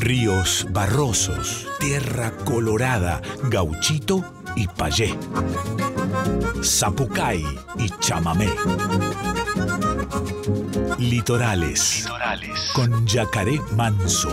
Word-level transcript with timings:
ríos 0.00 0.66
barrosos, 0.70 1.68
tierra 1.78 2.32
colorada, 2.44 3.20
gauchito 3.44 4.24
y 4.56 4.66
payé, 4.66 5.14
zapucay 6.62 7.44
y 7.78 7.88
chamamé. 8.00 8.48
Litorales, 10.98 12.04
Litorales. 12.04 12.70
con 12.74 13.06
yacaré 13.06 13.60
manso. 13.76 14.32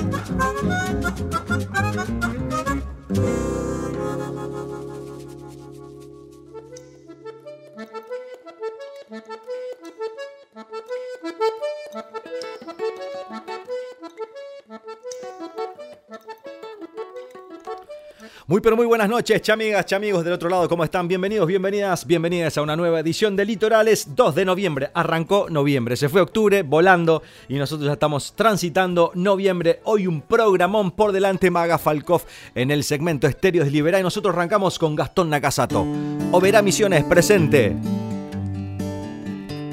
Muy 18.49 18.61
pero 18.61 18.77
muy 18.77 18.85
buenas 18.85 19.09
noches, 19.09 19.41
chamigas, 19.41 19.85
chamigos 19.85 20.23
del 20.23 20.31
otro 20.31 20.47
lado, 20.47 20.69
¿cómo 20.69 20.85
están? 20.85 21.05
Bienvenidos, 21.09 21.45
bienvenidas, 21.45 22.07
bienvenidas 22.07 22.57
a 22.57 22.61
una 22.61 22.77
nueva 22.77 23.01
edición 23.01 23.35
de 23.35 23.43
Litorales 23.43 24.15
2 24.15 24.35
de 24.35 24.45
noviembre. 24.45 24.89
Arrancó 24.93 25.49
noviembre, 25.49 25.97
se 25.97 26.07
fue 26.07 26.21
octubre 26.21 26.63
volando 26.63 27.23
y 27.49 27.55
nosotros 27.55 27.87
ya 27.87 27.93
estamos 27.93 28.31
transitando 28.37 29.11
noviembre. 29.15 29.81
Hoy 29.83 30.07
un 30.07 30.21
programón 30.21 30.91
por 30.91 31.11
delante, 31.11 31.51
Maga 31.51 31.77
Falkov 31.77 32.21
en 32.55 32.71
el 32.71 32.85
segmento 32.85 33.27
Estéreo 33.27 33.65
de 33.65 33.69
Libera 33.69 33.99
y 33.99 34.03
nosotros 34.03 34.33
arrancamos 34.33 34.79
con 34.79 34.95
Gastón 34.95 35.29
Nakasato. 35.29 35.85
Oberá 36.31 36.61
Misiones 36.61 37.03
presente. 37.03 37.75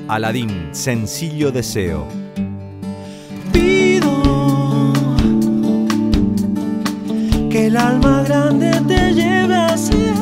Aladín, 0.08 0.70
sencillo 0.72 1.52
deseo. 1.52 2.08
Que 7.54 7.66
el 7.68 7.76
alma 7.76 8.24
grande 8.26 8.72
te 8.88 9.14
lleve 9.14 9.54
a 9.54 9.76
ser 9.78 10.16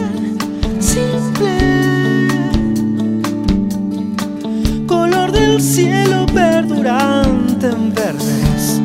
simple. 0.80 2.28
Color 4.86 5.33
del 5.33 5.62
cielo 5.62 6.27
perdurante 6.27 7.69
en 7.70 7.94
verdes 7.94 8.83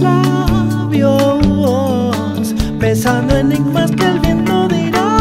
labios, 0.00 1.46
pesando 2.80 3.36
enigmas 3.36 3.92
que 3.92 4.04
el 4.04 4.18
viento 4.18 4.66
dirá. 4.66 5.16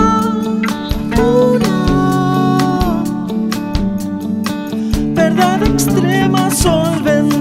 Una 1.54 3.04
verdad 5.14 5.62
extrema, 5.62 6.50
solvente 6.50 7.39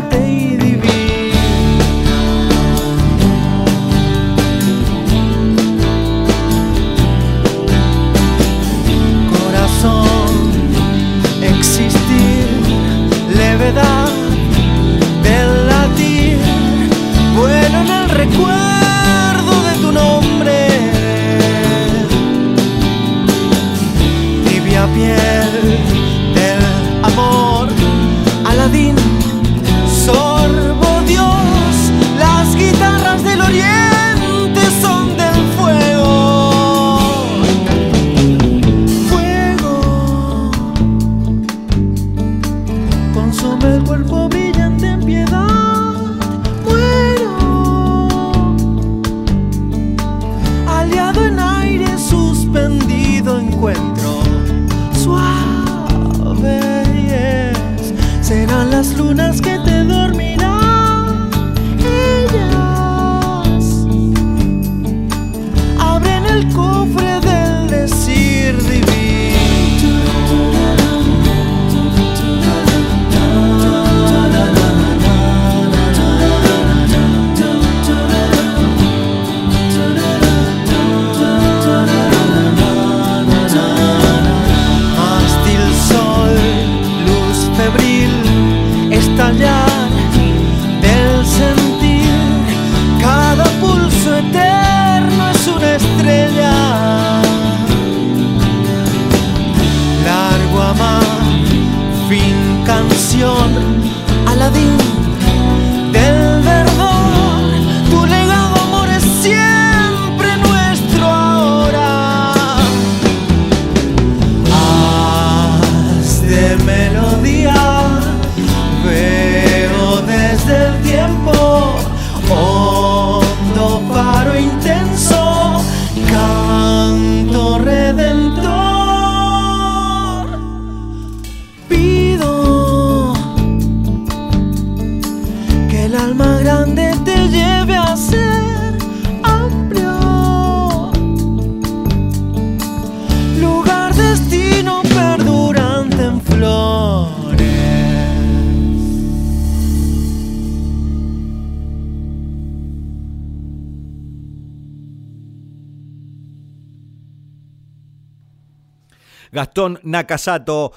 Gastón 159.59 159.81
Nakasato. 159.83 160.73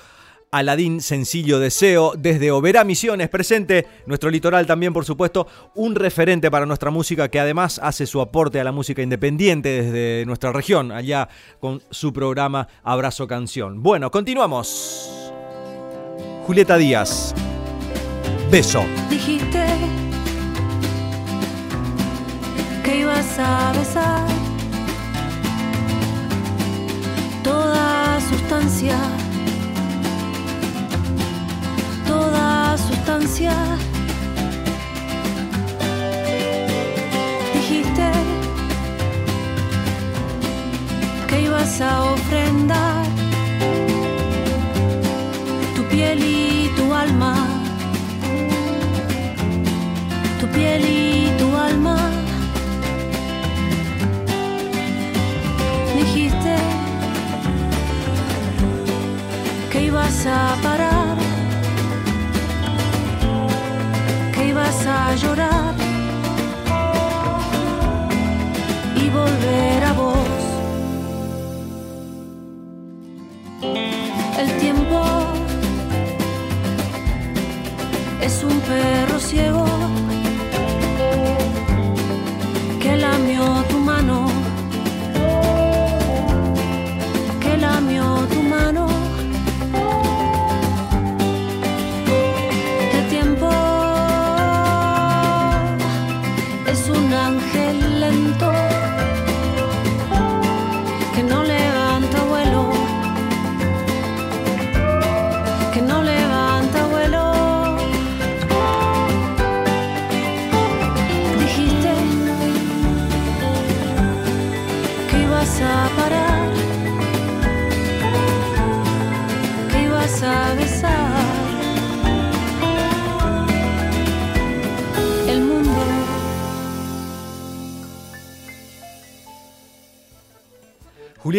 Aladín 0.50 1.02
Sencillo 1.02 1.60
Deseo, 1.60 2.14
desde 2.18 2.52
Oberá 2.52 2.84
Misiones, 2.84 3.30
presente 3.30 3.88
nuestro 4.06 4.30
litoral 4.30 4.66
también, 4.66 4.92
por 4.92 5.06
supuesto, 5.06 5.48
un 5.76 5.96
referente 5.96 6.52
para 6.52 6.66
nuestra 6.66 6.90
música 6.92 7.30
que 7.30 7.40
además 7.40 7.80
hace 7.82 8.06
su 8.06 8.20
aporte 8.20 8.60
a 8.60 8.66
la 8.66 8.74
música 8.74 9.02
independiente 9.02 9.84
desde 9.84 10.26
nuestra 10.26 10.52
región, 10.52 10.92
allá 10.92 11.30
con 11.62 11.82
su 11.90 12.12
programa 12.12 12.68
Abrazo 12.84 13.28
Canción. 13.28 13.82
Bueno, 13.82 14.12
continuamos. 14.12 15.32
Julieta 16.46 16.76
Díaz, 16.76 17.34
beso. 18.52 18.84
Dijiste 19.10 19.64
que 22.84 22.98
ibas 22.98 23.40
a 23.40 23.72
besar 23.74 24.28
toda 27.42 28.01
sustancia, 28.32 28.98
toda 32.08 32.78
sustancia. 32.78 33.54
Dijiste 37.54 38.08
que 41.28 41.42
ibas 41.42 41.82
a 41.82 42.04
ofrendar 42.16 43.06
tu 45.76 45.84
piel 45.92 46.20
y 46.24 46.70
tu 46.78 46.94
alma, 46.94 47.36
tu 50.40 50.48
piel 50.56 50.82
y 50.86 51.11
ibas 60.02 60.26
a 60.26 60.56
parar, 60.64 61.18
que 64.34 64.48
ibas 64.48 64.86
a 64.88 65.16
llorar 65.16 65.76
y 68.96 69.10
volver 69.10 69.84
a 69.84 69.94
vos. 69.94 70.18
El 74.40 74.50
tiempo 74.58 75.02
es 78.22 78.44
un 78.44 78.60
perro 78.62 79.20
ciego 79.20 79.51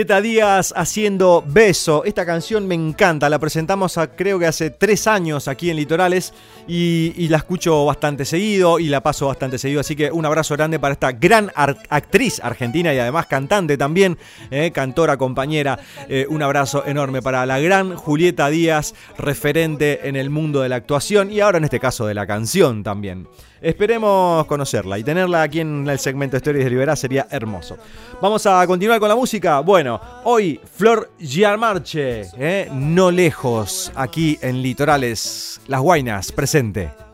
Julieta 0.03 0.21
Díaz 0.21 0.75
haciendo 0.77 1.45
Beso. 1.47 2.03
Esta 2.05 2.27
canción 2.27 2.67
me 2.67 2.75
encanta. 2.75 3.31
La 3.31 3.39
presentamos 3.39 3.97
creo 4.17 4.37
que 4.37 4.47
hace 4.47 4.71
tres 4.71 5.07
años 5.07 5.47
aquí 5.47 5.71
en 5.71 5.77
Litorales 5.77 6.35
y, 6.67 7.29
la 7.29 7.37
escucho 7.37 7.85
bastante 7.85 8.25
seguido 8.25 8.81
y 8.81 8.89
la 8.89 9.01
paso 9.01 9.29
bastante 9.29 9.59
seguido. 9.59 9.81
Así 9.81 9.95
que 9.95 10.11
un 10.11 10.27
abrazo 10.27 10.57
grande 10.57 10.81
para 10.81 10.95
esta 10.95 11.13
gran 11.13 11.53
actriz 11.55 12.41
argentina 12.43 12.93
y 12.93 12.99
además 12.99 13.27
cantante 13.27 13.77
también, 13.77 14.19
eh, 14.51 14.73
cantora, 14.75 15.17
compañera. 15.17 15.79
Eh, 16.09 16.27
un 16.29 16.43
abrazo 16.43 16.85
enorme 16.85 17.23
para 17.23 17.47
la 17.47 17.61
gran 17.61 17.95
Julieta 17.95 18.49
Díaz, 18.49 18.97
referente 19.19 20.09
en 20.09 20.17
el 20.17 20.31
mundo 20.31 20.63
de 20.63 20.69
la 20.69 20.75
actuación 20.75 21.31
y 21.31 21.39
ahora 21.39 21.59
en 21.59 21.65
este 21.65 21.79
caso 21.79 22.07
de 22.07 22.15
la 22.15 22.27
canción 22.27 22.83
también. 22.83 23.29
Esperemos 23.63 24.45
conocerla 24.47 24.99
y 24.99 25.05
tenerla 25.05 25.43
aquí 25.43 25.61
en 25.61 25.89
el 25.89 25.99
segmento 26.01 26.37
Historias 26.37 26.65
de 26.65 26.71
Liberá 26.71 26.97
sería 26.97 27.29
hermoso. 27.31 27.79
Vamos 28.21 28.45
a 28.47 28.67
continuar 28.67 28.99
con 28.99 29.09
la 29.09 29.15
música. 29.15 29.61
Bueno, 29.61 30.01
hoy 30.25 30.61
Flor 30.75 31.13
Giamarche, 31.21 32.23
¿eh? 32.37 32.69
no 32.73 33.13
lejos, 33.13 33.93
aquí 33.95 34.37
en 34.43 34.63
Litorales, 34.63 35.61
Las 35.69 35.81
Guainas, 35.81 36.33
presente. 36.33 37.12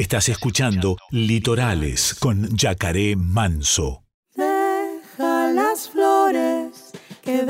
Estás 0.00 0.30
escuchando 0.30 0.96
Litorales 1.10 2.14
con 2.14 2.56
Yacaré 2.56 3.16
Manso. 3.16 4.02
Deja 4.34 5.52
las 5.52 5.90
flores 5.90 6.92
que 7.20 7.44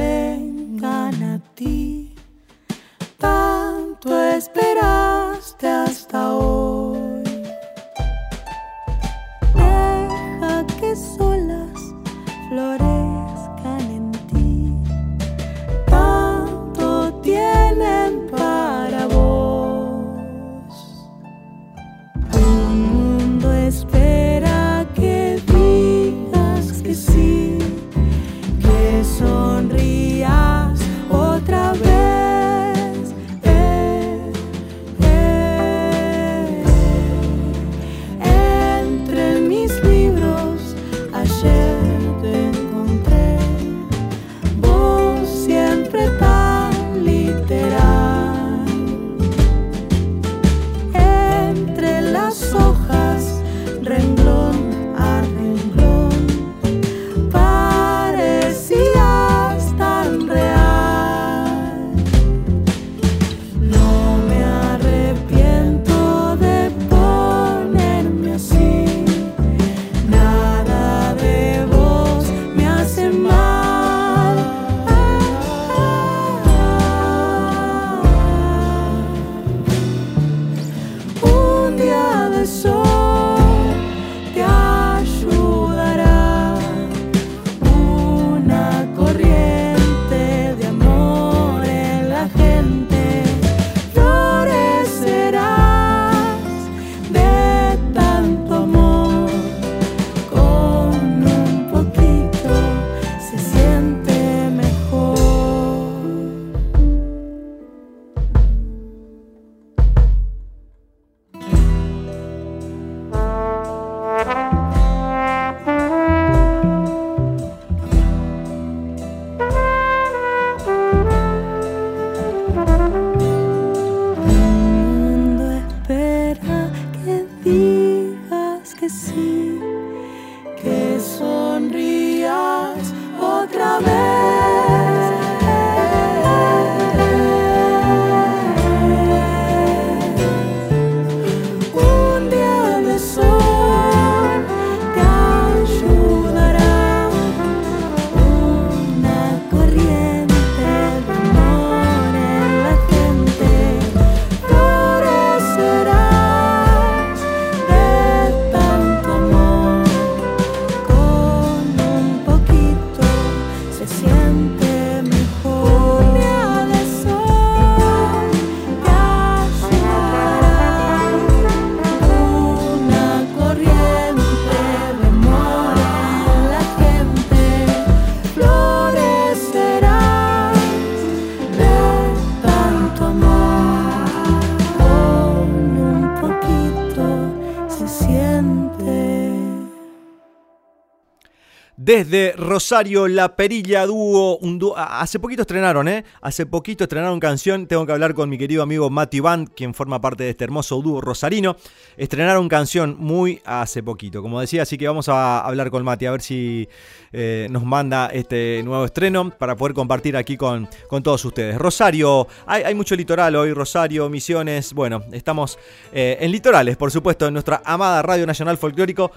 Desde 191.91 192.35
Rosario, 192.37 193.09
La 193.09 193.35
Perilla 193.35 193.85
Dúo, 193.85 194.39
dúo- 194.41 194.77
hace 194.77 195.19
poquito 195.19 195.43
estrenaron, 195.43 195.89
¿eh? 195.89 196.05
Hace 196.21 196.47
poquito 196.47 196.85
estrenaron 196.85 197.19
canción, 197.19 197.67
tengo 197.67 197.85
que 197.85 197.91
hablar 197.91 198.15
con 198.15 198.31
mi 198.31 198.39
querido 198.39 198.63
amigo 198.63 198.89
Mati 198.91 199.19
Band, 199.19 199.49
quien 199.57 199.75
forma 199.75 200.01
parte 200.01 200.23
de 200.23 200.31
este 200.31 200.45
hermoso 200.45 200.81
dúo 200.83 201.01
rosarino. 201.01 201.57
Estrenaron 201.97 202.49
canción 202.49 202.95
muy 202.97 203.43
hace 203.45 203.83
poquito, 203.83 204.23
como 204.23 204.41
decía, 204.41 204.63
así 204.63 204.79
que 204.79 204.87
vamos 204.87 205.09
a 205.09 205.41
hablar 205.41 205.73
con 205.73 205.83
Mati, 205.83 206.07
a 206.07 206.13
ver 206.13 206.23
si 206.23 206.69
eh, 207.13 207.49
nos 207.51 207.65
manda 207.65 208.07
este 208.13 208.63
nuevo 208.63 208.85
estreno 208.85 209.29
para 209.31 209.57
poder 209.57 209.75
compartir 209.75 210.17
aquí 210.17 210.37
con, 210.37 210.69
con 210.89 211.03
todos 211.03 211.25
ustedes. 211.25 211.59
Rosario, 211.59 212.29
hay, 212.47 212.63
hay 212.63 212.75
mucho 212.77 212.95
litoral 212.95 213.35
hoy, 213.35 213.53
Rosario, 213.53 214.09
Misiones, 214.09 214.75
bueno, 214.75 215.03
estamos 215.11 215.59
eh, 215.93 216.19
en 216.21 216.31
litorales, 216.31 216.77
por 216.77 216.93
supuesto, 216.93 217.27
en 217.27 217.33
nuestra 217.33 217.63
amada 217.65 218.01
Radio 218.01 218.29
Nacional 218.29 218.59
Folclórico 218.59 219.11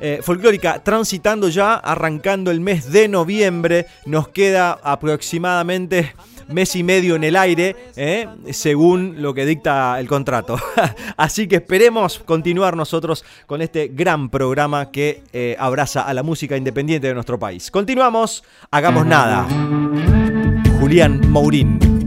eh, 0.00 0.20
folclórica 0.22 0.82
transitando 0.82 1.48
ya, 1.48 1.74
arrancando 1.74 2.50
el 2.50 2.60
mes 2.60 2.90
de 2.92 3.08
noviembre. 3.08 3.86
Nos 4.06 4.28
queda 4.28 4.78
aproximadamente 4.82 6.14
mes 6.48 6.74
y 6.76 6.82
medio 6.82 7.16
en 7.16 7.24
el 7.24 7.36
aire, 7.36 7.76
eh, 7.96 8.26
según 8.50 9.22
lo 9.22 9.34
que 9.34 9.46
dicta 9.46 10.00
el 10.00 10.08
contrato. 10.08 10.58
Así 11.16 11.46
que 11.46 11.56
esperemos 11.56 12.18
continuar 12.18 12.76
nosotros 12.76 13.24
con 13.46 13.62
este 13.62 13.88
gran 13.88 14.30
programa 14.30 14.90
que 14.90 15.22
eh, 15.32 15.56
abraza 15.58 16.02
a 16.02 16.14
la 16.14 16.22
música 16.22 16.56
independiente 16.56 17.06
de 17.06 17.14
nuestro 17.14 17.38
país. 17.38 17.70
Continuamos, 17.70 18.42
hagamos 18.70 19.06
nada. 19.06 19.46
Julián 20.80 21.20
Mourín. 21.30 21.97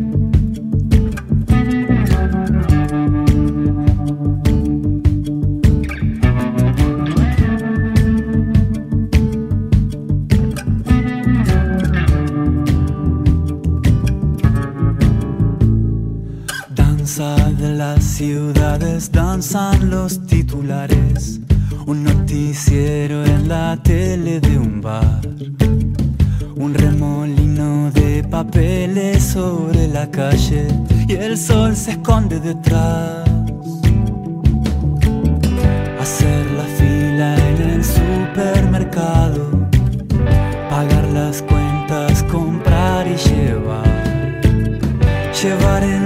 Ciudades, 18.21 19.11
danzan 19.11 19.89
los 19.89 20.27
titulares. 20.27 21.39
Un 21.87 22.03
noticiero 22.03 23.25
en 23.25 23.47
la 23.47 23.75
tele 23.81 24.39
de 24.39 24.59
un 24.59 24.79
bar. 24.79 25.21
Un 26.55 26.71
remolino 26.75 27.89
de 27.89 28.23
papeles 28.23 29.23
sobre 29.23 29.87
la 29.87 30.05
calle 30.11 30.67
y 31.07 31.13
el 31.13 31.35
sol 31.35 31.75
se 31.75 31.91
esconde 31.93 32.39
detrás. 32.39 33.27
Hacer 35.99 36.41
la 36.59 36.67
fila 36.77 37.29
en 37.49 37.57
el 37.71 37.83
supermercado, 37.83 39.49
pagar 40.69 41.05
las 41.11 41.41
cuentas, 41.41 42.21
comprar 42.31 43.07
y 43.07 43.15
llevar. 43.15 43.81
Llevar 45.41 45.83
en 45.83 46.00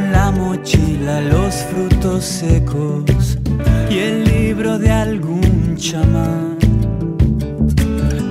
mochila 0.66 1.22
los 1.22 1.54
frutos 1.70 2.26
secos 2.26 3.38
y 3.88 4.00
el 4.00 4.24
libro 4.24 4.80
de 4.80 4.90
algún 4.90 5.76
chamán. 5.78 6.58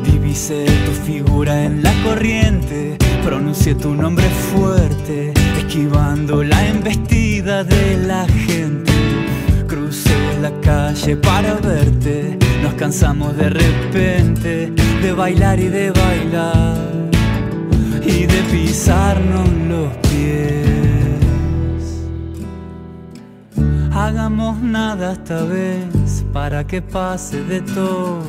Divisé 0.05 0.65
tu 0.85 0.91
figura 1.07 1.63
en 1.63 1.81
la 1.85 1.93
corriente, 2.03 2.99
pronuncié 3.23 3.77
tu 3.77 3.95
nombre 3.95 4.29
fuerte, 4.51 5.33
esquivando 5.59 6.43
la 6.43 6.67
embestida 6.67 7.63
de 7.63 7.99
la 7.99 8.27
gente. 8.27 8.93
Crucé 9.69 10.19
la 10.43 10.51
calle 10.61 11.17
para 11.17 11.55
verte, 11.55 12.37
nos 12.65 12.75
cansamos 12.75 13.37
de 13.37 13.51
repente 13.51 14.73
de 15.03 15.13
bailar 15.13 15.61
y 15.61 15.69
de 15.69 15.93
bailar 15.93 16.79
y 18.05 18.27
de 18.27 18.43
pisarnos 18.51 19.49
los 19.69 19.93
pies. 19.99 20.14
Hagamos 24.07 24.61
nada 24.61 25.13
esta 25.13 25.45
vez 25.45 26.27
para 26.31 26.63
que 26.67 26.83
pase 26.83 27.43
de 27.43 27.63
todo. 27.63 28.23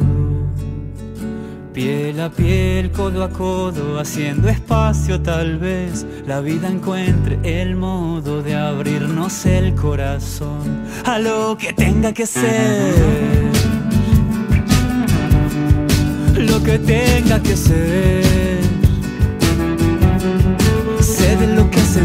Piel 1.74 2.18
a 2.22 2.30
piel, 2.30 2.92
codo 2.92 3.26
a 3.26 3.30
codo, 3.30 4.00
haciendo 4.00 4.48
espacio 4.48 5.22
tal 5.22 5.58
vez 5.58 6.06
la 6.26 6.40
vida 6.40 6.70
encuentre 6.70 7.38
el 7.44 7.76
modo 7.76 8.42
de 8.42 8.56
abrirnos 8.56 9.46
el 9.46 9.76
corazón 9.76 10.86
a 11.04 11.20
lo 11.20 11.58
que 11.58 11.74
tenga 11.74 12.14
que 12.14 12.26
ser. 12.26 13.52
Lo 16.38 16.64
que 16.64 16.80
tenga 16.80 17.44
que 17.44 17.58
ser. 17.58 18.24
Sé 21.02 21.36
de 21.36 21.48
lo 21.48 21.70
que 21.70 21.82
se 21.82 22.00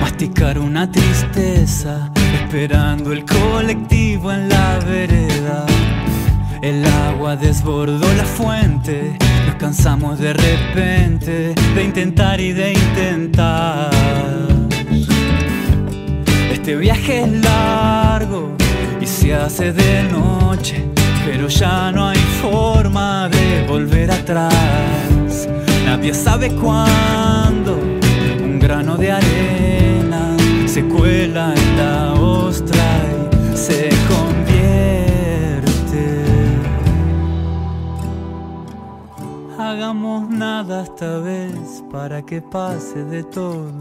masticar 0.00 0.58
una 0.58 0.90
tristeza, 0.90 2.10
esperando 2.34 3.12
el 3.12 3.24
colectivo 3.24 4.30
en 4.30 4.48
la 4.48 4.78
vereda. 4.80 5.64
El 6.60 6.84
agua 6.84 7.36
desbordó 7.36 8.12
la 8.14 8.24
fuente, 8.24 9.16
nos 9.46 9.54
cansamos 9.54 10.18
de 10.18 10.34
repente 10.34 11.54
de 11.74 11.82
intentar 11.82 12.40
y 12.40 12.52
de 12.52 12.74
intentar. 12.74 13.90
Este 16.52 16.76
viaje 16.76 17.22
es 17.22 17.32
largo 17.42 18.54
y 19.00 19.06
se 19.06 19.34
hace 19.34 19.72
de 19.72 20.02
noche, 20.02 20.84
pero 21.24 21.48
ya 21.48 21.90
no 21.90 22.08
hay 22.08 22.18
forma 22.42 23.30
de 23.30 23.64
volver 23.66 24.10
atrás. 24.10 25.48
Nadie 25.86 26.12
sabe 26.12 26.50
cuándo 26.50 27.79
de 29.00 29.10
arena 29.10 30.36
se 30.66 30.84
cuela 30.84 31.54
en 31.54 31.76
la 31.76 32.12
ostra 32.14 33.02
y 33.52 33.56
se 33.56 33.88
convierte. 34.08 35.64
Hagamos 39.58 40.28
nada 40.28 40.82
esta 40.82 41.18
vez 41.18 41.82
para 41.90 42.22
que 42.24 42.42
pase 42.42 43.02
de 43.04 43.24
todo. 43.24 43.72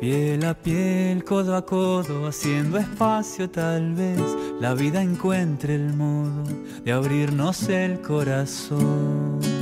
Piel 0.00 0.44
a 0.44 0.54
piel, 0.54 1.22
codo 1.24 1.56
a 1.56 1.64
codo, 1.64 2.26
haciendo 2.26 2.78
espacio 2.78 3.50
tal 3.50 3.94
vez 3.94 4.20
la 4.60 4.74
vida 4.74 5.02
encuentre 5.02 5.74
el 5.74 5.92
modo 5.94 6.42
de 6.84 6.92
abrirnos 6.92 7.68
el 7.68 8.00
corazón. 8.00 9.55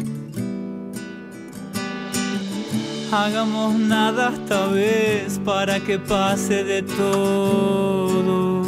Hagamos 3.17 3.77
nada 3.77 4.33
esta 4.35 4.67
vez 4.67 5.39
para 5.45 5.79
que 5.79 6.01
pase 6.01 6.65
de 6.65 6.83
todo. 6.83 8.65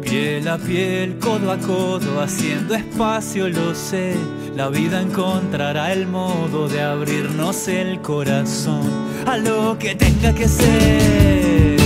Piel 0.00 0.48
a 0.48 0.56
piel, 0.56 1.18
codo 1.18 1.52
a 1.52 1.58
codo, 1.58 2.22
haciendo 2.22 2.74
espacio, 2.74 3.50
lo 3.50 3.74
sé. 3.74 4.16
La 4.56 4.70
vida 4.70 5.02
encontrará 5.02 5.92
el 5.92 6.06
modo 6.06 6.68
de 6.68 6.80
abrirnos 6.80 7.68
el 7.68 8.00
corazón 8.00 8.88
a 9.26 9.36
lo 9.36 9.76
que 9.78 9.94
tenga 9.94 10.34
que 10.34 10.48
ser. 10.48 11.81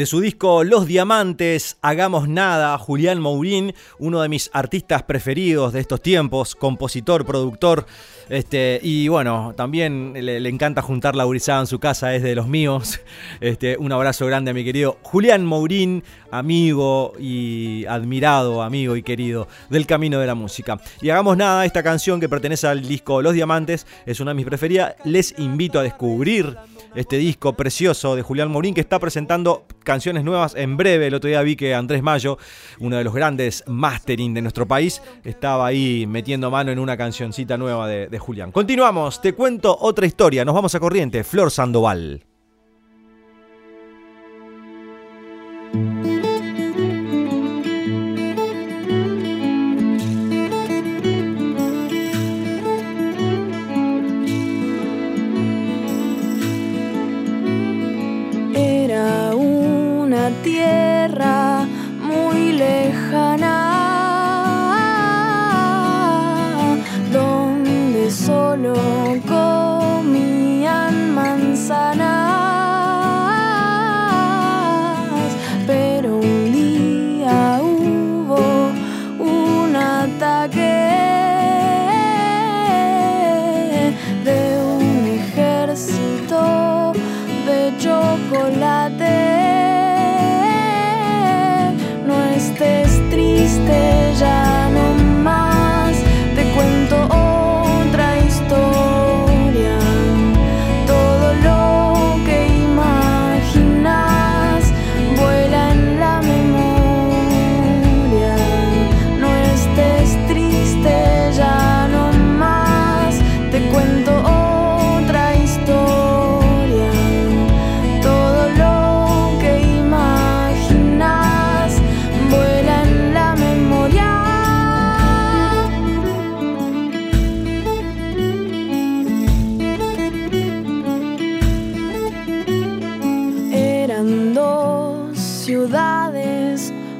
De 0.00 0.06
su 0.06 0.22
disco 0.22 0.64
Los 0.64 0.86
Diamantes, 0.86 1.76
Hagamos 1.82 2.26
Nada, 2.26 2.78
Julián 2.78 3.20
Mourín, 3.20 3.74
uno 3.98 4.22
de 4.22 4.30
mis 4.30 4.48
artistas 4.54 5.02
preferidos 5.02 5.74
de 5.74 5.80
estos 5.80 6.00
tiempos, 6.00 6.54
compositor, 6.54 7.26
productor, 7.26 7.84
este, 8.30 8.80
y 8.80 9.08
bueno, 9.08 9.52
también 9.56 10.12
le, 10.14 10.48
encanta 10.48 10.82
juntar 10.82 11.16
la 11.16 11.24
gurizada 11.24 11.60
en 11.60 11.66
su 11.66 11.80
casa, 11.80 12.14
es 12.14 12.22
de 12.22 12.34
los 12.34 12.48
míos. 12.48 13.00
Este, 13.40 13.76
un 13.78 13.90
abrazo 13.90 14.26
grande 14.26 14.50
a 14.50 14.54
mi 14.54 14.64
querido 14.64 14.98
Julián 15.02 15.44
Mourín, 15.44 16.04
amigo 16.30 17.12
y 17.18 17.84
admirado, 17.86 18.62
amigo 18.62 18.96
y 18.96 19.02
querido 19.02 19.48
del 19.70 19.86
camino 19.86 20.20
de 20.20 20.26
la 20.26 20.34
música. 20.34 20.78
Y 21.00 21.10
hagamos 21.10 21.36
nada, 21.36 21.64
esta 21.64 21.82
canción 21.82 22.20
que 22.20 22.28
pertenece 22.28 22.66
al 22.66 22.86
disco 22.86 23.22
Los 23.22 23.34
Diamantes 23.34 23.86
es 24.06 24.20
una 24.20 24.32
de 24.32 24.36
mis 24.36 24.46
preferidas. 24.46 24.94
Les 25.04 25.34
invito 25.38 25.78
a 25.78 25.82
descubrir 25.82 26.56
este 26.94 27.16
disco 27.16 27.54
precioso 27.54 28.16
de 28.16 28.22
Julián 28.22 28.50
Mourín 28.50 28.74
que 28.74 28.80
está 28.80 28.98
presentando 28.98 29.66
canciones 29.84 30.24
nuevas 30.24 30.54
en 30.54 30.76
breve. 30.76 31.06
El 31.06 31.14
otro 31.14 31.28
día 31.28 31.42
vi 31.42 31.56
que 31.56 31.74
Andrés 31.74 32.02
Mayo, 32.02 32.38
uno 32.78 32.96
de 32.96 33.04
los 33.04 33.14
grandes 33.14 33.64
mastering 33.66 34.34
de 34.34 34.42
nuestro 34.42 34.66
país, 34.66 35.02
estaba 35.24 35.66
ahí 35.66 36.06
metiendo 36.06 36.50
mano 36.50 36.72
en 36.72 36.78
una 36.78 36.96
cancioncita 36.96 37.56
nueva 37.56 37.88
de, 37.88 38.08
de 38.08 38.18
Julián. 38.18 38.52
Continuamos, 38.52 39.20
te 39.20 39.34
cuento 39.34 39.76
otra 39.80 40.06
historia. 40.06 40.44
Nos 40.44 40.54
vamos 40.54 40.74
a 40.74 40.80
corriente. 40.80 41.24
Flor 41.24 41.50
Sandoval. 41.50 42.29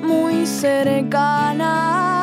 muy 0.03 0.47
cercanas. 0.47 2.20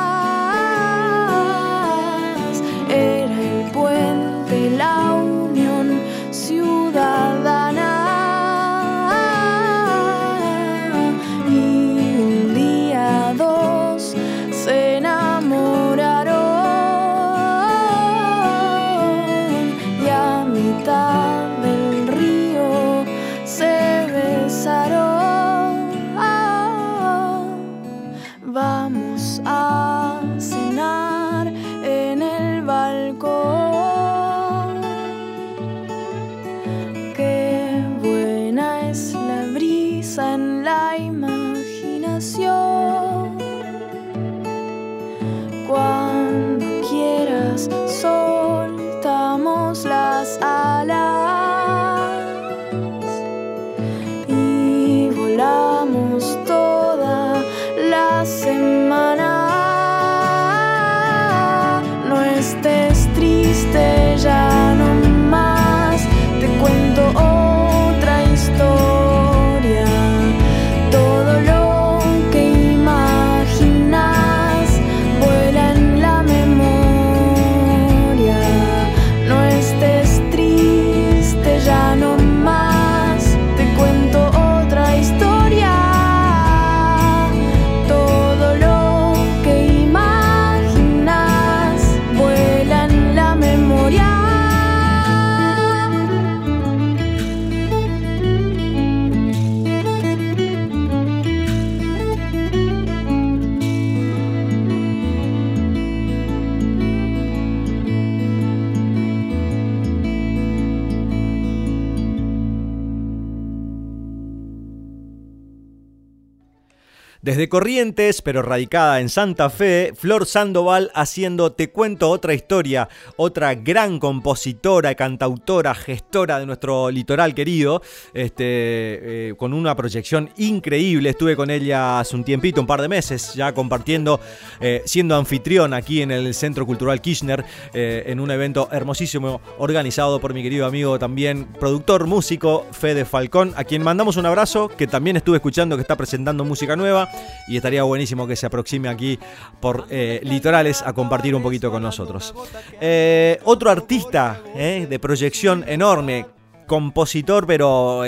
Desde 117.27 117.49
Corrientes, 117.49 118.21
pero 118.21 118.41
radicada 118.41 119.01
en 119.01 119.09
Santa 119.09 119.49
Fe, 119.49 119.91
Flor 119.97 120.25
Sandoval 120.25 120.91
haciendo 120.95 121.51
Te 121.51 121.71
cuento 121.71 122.09
otra 122.09 122.33
historia, 122.33 122.87
otra 123.17 123.53
gran 123.53 123.99
compositora, 123.99 124.95
cantautora, 124.95 125.75
gestora 125.75 126.39
de 126.39 126.45
nuestro 126.45 126.89
litoral 126.89 127.35
querido, 127.35 127.81
este, 128.13 128.45
eh, 128.45 129.33
con 129.35 129.53
una 129.53 129.75
proyección 129.75 130.29
increíble. 130.37 131.09
Estuve 131.09 131.35
con 131.35 131.49
ella 131.49 131.99
hace 131.99 132.15
un 132.15 132.23
tiempito, 132.23 132.61
un 132.61 132.67
par 132.67 132.81
de 132.81 132.87
meses, 132.87 133.33
ya 133.33 133.53
compartiendo, 133.53 134.21
eh, 134.61 134.81
siendo 134.85 135.17
anfitrión 135.17 135.73
aquí 135.73 136.01
en 136.01 136.11
el 136.11 136.33
Centro 136.33 136.65
Cultural 136.65 137.01
Kirchner, 137.01 137.43
eh, 137.73 138.03
en 138.05 138.21
un 138.21 138.31
evento 138.31 138.69
hermosísimo 138.71 139.41
organizado 139.57 140.21
por 140.21 140.33
mi 140.33 140.43
querido 140.43 140.65
amigo 140.65 140.97
también, 140.97 141.47
productor, 141.59 142.07
músico, 142.07 142.65
Fede 142.71 143.03
Falcón, 143.03 143.53
a 143.57 143.65
quien 143.65 143.83
mandamos 143.83 144.15
un 144.15 144.25
abrazo, 144.25 144.69
que 144.69 144.87
también 144.87 145.17
estuve 145.17 145.35
escuchando 145.35 145.75
que 145.75 145.81
está 145.81 145.97
presentando 145.97 146.45
música 146.45 146.77
nueva 146.77 147.09
y 147.47 147.55
estaría 147.55 147.83
buenísimo 147.83 148.27
que 148.27 148.35
se 148.35 148.45
aproxime 148.45 148.89
aquí 148.89 149.17
por 149.59 149.87
eh, 149.89 150.19
Litorales 150.23 150.81
a 150.81 150.93
compartir 150.93 151.35
un 151.35 151.41
poquito 151.41 151.71
con 151.71 151.81
nosotros. 151.81 152.33
Eh, 152.79 153.39
otro 153.45 153.69
artista 153.71 154.41
eh, 154.55 154.87
de 154.89 154.99
proyección 154.99 155.63
enorme, 155.67 156.25
compositor 156.65 157.47
pero 157.47 158.03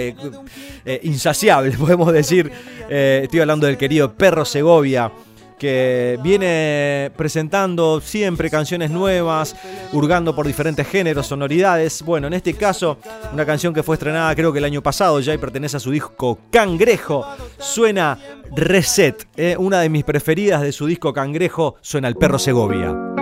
insaciable, 1.02 1.72
podemos 1.78 2.12
decir. 2.12 2.52
estoy 2.90 3.40
hablando 3.40 3.68
del 3.68 3.78
querido 3.78 4.14
Perro 4.14 4.44
Segovia 4.44 5.12
que 5.60 6.18
viene 6.24 7.12
presentando 7.16 8.02
siempre 8.02 8.50
canciones 8.50 8.90
nuevas, 8.90 9.56
hurgando 9.94 10.36
por 10.36 10.48
diferentes 10.48 10.88
géneros, 10.88 11.28
sonoridades. 11.28 12.02
Bueno, 12.02 12.28
en 12.28 12.34
este 12.34 12.54
caso, 12.56 12.98
una 13.32 13.46
canción 13.46 13.74
que 13.74 13.84
fue 13.84 13.96
estrenada 13.96 14.34
creo 14.34 14.52
que 14.52 14.60
el 14.60 14.66
año 14.66 14.82
pasado 14.82 15.20
ya 15.20 15.34
y 15.34 15.38
pertenece 15.38 15.78
a 15.78 15.80
su 15.80 15.92
disco 15.92 16.40
Cangrejo, 16.50 17.28
suena 17.60 18.18
Reset, 18.56 19.28
eh, 19.38 19.56
una 19.60 19.82
de 19.82 19.90
mis 19.90 20.04
preferidas 20.04 20.62
de 20.62 20.72
su 20.72 20.88
disco 20.88 21.14
Cangrejo, 21.14 21.76
suena 21.82 22.08
El 22.08 22.16
Perro 22.16 22.40
Segovia. 22.40 23.19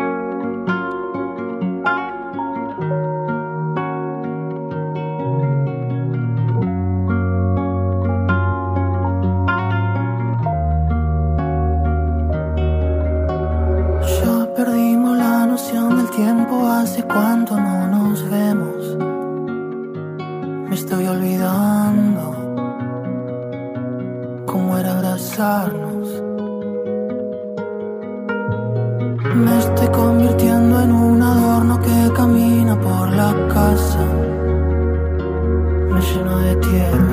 cuánto 17.08 17.58
no 17.60 17.88
nos 17.88 18.30
vemos. 18.30 18.98
Me 20.70 20.76
estoy 20.76 21.08
olvidando 21.08 22.24
cómo 24.46 24.78
era 24.78 24.98
abrazarnos. 24.98 26.24
Me 29.36 29.60
estoy 29.60 29.88
convirtiendo 29.89 30.82
en 30.82 30.91
un 30.91 31.22
adorno 31.22 31.80
que 31.82 32.13
camina 32.13 32.80
por 32.80 33.10
la 33.12 33.34
casa. 33.54 34.06
Me 35.91 36.02
lleno 36.02 36.38
de 36.39 36.56
tierra. 36.56 37.07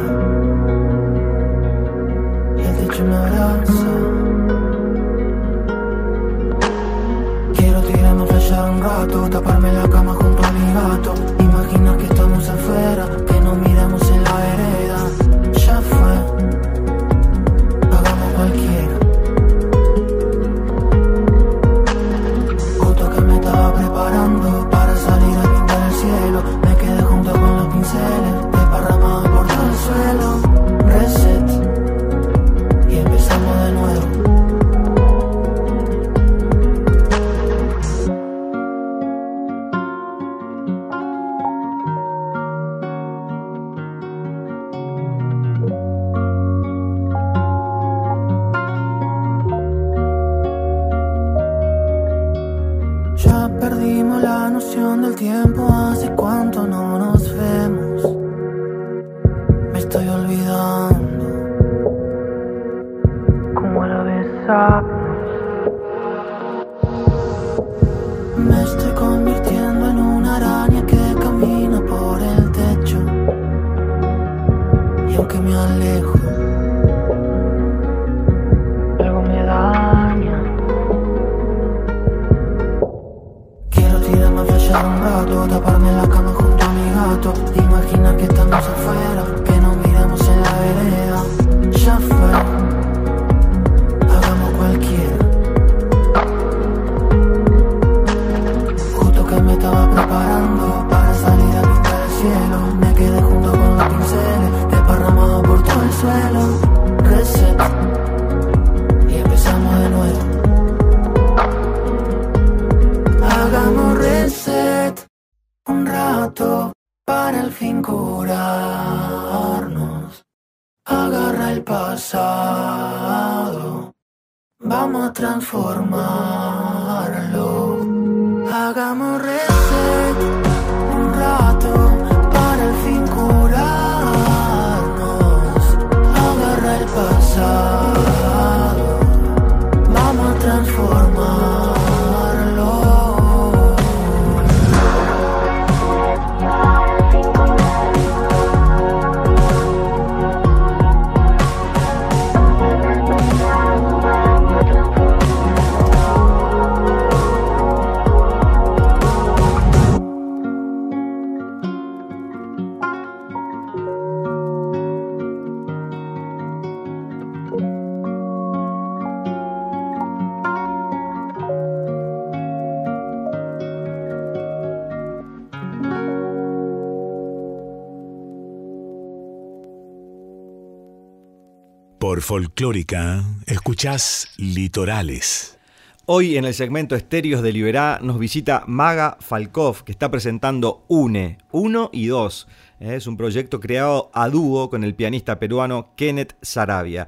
Folclórica, 182.65 183.23
escuchás 183.45 184.31
Litorales. 184.39 185.59
Hoy 186.07 186.39
en 186.39 186.47
el 186.47 186.55
segmento 186.55 186.97
Estéreos 186.97 187.43
de 187.43 187.53
Liberá 187.53 187.99
nos 188.01 188.19
visita 188.19 188.65
Maga 188.67 189.19
Falkov, 189.21 189.85
que 189.85 189.93
está 189.93 190.11
presentando 190.11 190.83
UNE, 190.89 191.37
1 191.53 191.91
y 191.93 192.07
2. 192.07 192.49
Es 192.81 193.07
un 193.07 193.19
proyecto 193.19 193.61
creado 193.61 194.11
a 194.15 194.31
dúo 194.31 194.71
con 194.71 194.83
el 194.83 194.95
pianista 194.95 195.39
peruano 195.39 195.91
Kenneth 195.95 196.37
Sarabia. 196.41 197.07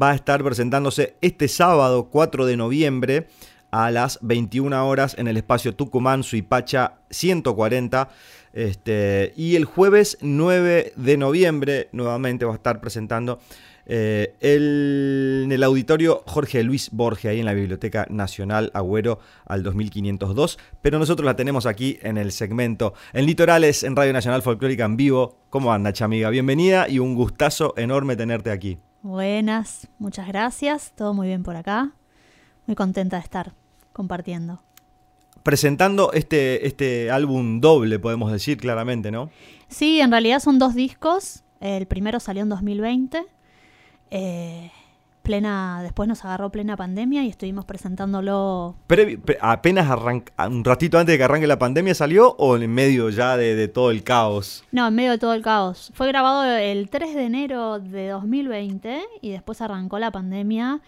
Va 0.00 0.10
a 0.10 0.14
estar 0.14 0.44
presentándose 0.44 1.16
este 1.22 1.48
sábado 1.48 2.10
4 2.10 2.44
de 2.44 2.58
noviembre 2.58 3.28
a 3.70 3.90
las 3.90 4.18
21 4.20 4.86
horas 4.86 5.16
en 5.18 5.26
el 5.26 5.38
espacio 5.38 5.74
Tucumán 5.74 6.22
Suipacha 6.22 6.98
140. 7.08 8.10
Este, 8.52 9.32
y 9.36 9.56
el 9.56 9.64
jueves 9.64 10.18
9 10.20 10.92
de 10.96 11.16
noviembre 11.16 11.88
nuevamente 11.92 12.44
va 12.44 12.52
a 12.52 12.56
estar 12.56 12.80
presentando 12.82 13.40
eh, 13.90 14.36
en 14.40 15.50
el 15.50 15.62
auditorio 15.62 16.22
Jorge 16.26 16.62
Luis 16.62 16.90
Borges, 16.92 17.30
ahí 17.30 17.40
en 17.40 17.46
la 17.46 17.54
Biblioteca 17.54 18.06
Nacional 18.10 18.70
Agüero 18.74 19.18
al 19.46 19.62
2502. 19.62 20.58
Pero 20.82 20.98
nosotros 20.98 21.24
la 21.24 21.36
tenemos 21.36 21.64
aquí 21.64 21.98
en 22.02 22.18
el 22.18 22.30
segmento 22.32 22.92
en 23.14 23.24
Litorales, 23.24 23.82
en 23.82 23.96
Radio 23.96 24.12
Nacional 24.12 24.42
Folclórica 24.42 24.84
en 24.84 24.98
vivo. 24.98 25.38
¿Cómo 25.48 25.72
anda, 25.72 25.94
chamiga? 25.94 26.28
Bienvenida 26.28 26.86
y 26.86 26.98
un 26.98 27.14
gustazo 27.14 27.72
enorme 27.78 28.14
tenerte 28.14 28.50
aquí. 28.50 28.78
Buenas, 29.00 29.88
muchas 29.98 30.28
gracias. 30.28 30.92
Todo 30.94 31.14
muy 31.14 31.26
bien 31.26 31.42
por 31.42 31.56
acá. 31.56 31.92
Muy 32.66 32.74
contenta 32.74 33.16
de 33.16 33.22
estar 33.22 33.54
compartiendo. 33.94 34.62
Presentando 35.42 36.12
este, 36.12 36.66
este 36.66 37.10
álbum 37.10 37.62
doble, 37.62 37.98
podemos 37.98 38.30
decir 38.30 38.58
claramente, 38.58 39.10
¿no? 39.10 39.30
Sí, 39.68 40.00
en 40.00 40.10
realidad 40.10 40.40
son 40.40 40.58
dos 40.58 40.74
discos. 40.74 41.42
El 41.60 41.86
primero 41.86 42.20
salió 42.20 42.42
en 42.42 42.50
2020 42.50 43.24
eh, 44.10 44.70
plena, 45.28 45.82
después 45.82 46.08
nos 46.08 46.24
agarró 46.24 46.48
plena 46.48 46.74
pandemia 46.74 47.22
y 47.22 47.28
estuvimos 47.28 47.66
presentándolo. 47.66 48.76
Pero, 48.86 49.20
apenas 49.42 49.90
arranca, 49.90 50.32
un 50.48 50.64
ratito 50.64 50.98
antes 50.98 51.12
de 51.12 51.18
que 51.18 51.24
arranque 51.24 51.46
la 51.46 51.58
pandemia 51.58 51.94
salió 51.94 52.34
o 52.38 52.56
en 52.56 52.72
medio 52.72 53.10
ya 53.10 53.36
de, 53.36 53.68
todo 53.68 53.90
el 53.90 54.02
caos. 54.04 54.64
No, 54.72 54.88
en 54.88 54.94
medio 54.94 55.10
de 55.10 55.18
todo 55.18 55.34
el 55.34 55.42
caos. 55.42 55.92
Fue 55.92 56.08
grabado 56.08 56.46
el 56.46 56.88
3 56.88 57.14
de 57.14 57.24
enero 57.24 57.78
de 57.78 58.08
2020 58.08 59.02
y 59.20 59.30
después 59.30 59.60
arrancó 59.60 59.98
la 59.98 60.10
pandemia 60.10 60.80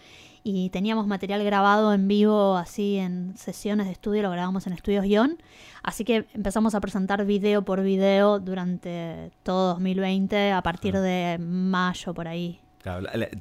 y 0.43 0.71
teníamos 0.71 1.05
material 1.05 1.43
grabado 1.43 1.93
en 1.93 2.07
vivo 2.07 2.57
así 2.57 2.97
en 2.97 3.37
sesiones 3.37 3.85
de 3.85 3.91
estudio, 3.91 4.23
lo 4.23 4.31
grabamos 4.31 4.65
en 4.65 4.73
Estudios 4.73 5.03
Guión. 5.03 5.37
Así 5.83 6.03
que 6.03 6.25
empezamos 6.33 6.73
a 6.73 6.81
presentar 6.81 7.25
video 7.25 7.61
por 7.61 7.83
video 7.83 8.39
durante 8.39 9.29
todo 9.43 9.73
2020 9.73 10.51
a 10.51 10.63
partir 10.63 10.97
de 10.97 11.37
mayo 11.39 12.15
por 12.15 12.27
ahí 12.27 12.59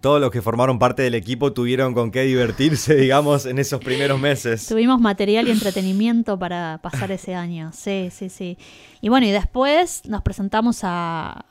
todos 0.00 0.20
los 0.20 0.31
que 0.31 0.42
formaron 0.42 0.79
parte 0.79 1.03
del 1.03 1.14
equipo 1.14 1.53
tuvieron 1.53 1.94
con 1.94 2.11
qué 2.11 2.22
divertirse, 2.22 2.94
digamos, 2.96 3.46
en 3.46 3.59
esos 3.59 3.81
primeros 3.81 4.20
meses. 4.20 4.66
Tuvimos 4.66 5.00
material 5.00 5.48
y 5.48 5.50
entretenimiento 5.50 6.38
para 6.38 6.79
pasar 6.83 7.11
ese 7.11 7.35
año, 7.35 7.70
sí, 7.72 8.09
sí, 8.11 8.29
sí. 8.29 8.59
Y 9.00 9.09
bueno, 9.09 9.26
y 9.26 9.31
después 9.31 10.03
nos 10.07 10.22
presentamos 10.22 10.81
a, 10.83 11.44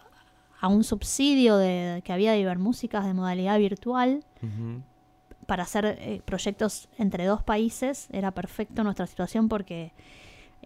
un 0.61 0.83
subsidio 0.83 1.57
de, 1.57 2.01
que 2.03 2.13
había 2.13 2.33
de 2.33 2.39
Ibermúsicas 2.39 3.05
de 3.05 3.13
modalidad 3.13 3.57
virtual 3.57 4.25
para 5.45 5.63
hacer 5.63 5.97
eh, 5.99 6.21
proyectos 6.25 6.89
entre 6.97 7.25
dos 7.25 7.41
países. 7.41 8.07
Era 8.11 8.31
perfecto 8.31 8.83
nuestra 8.83 9.07
situación 9.07 9.49
porque 9.49 9.93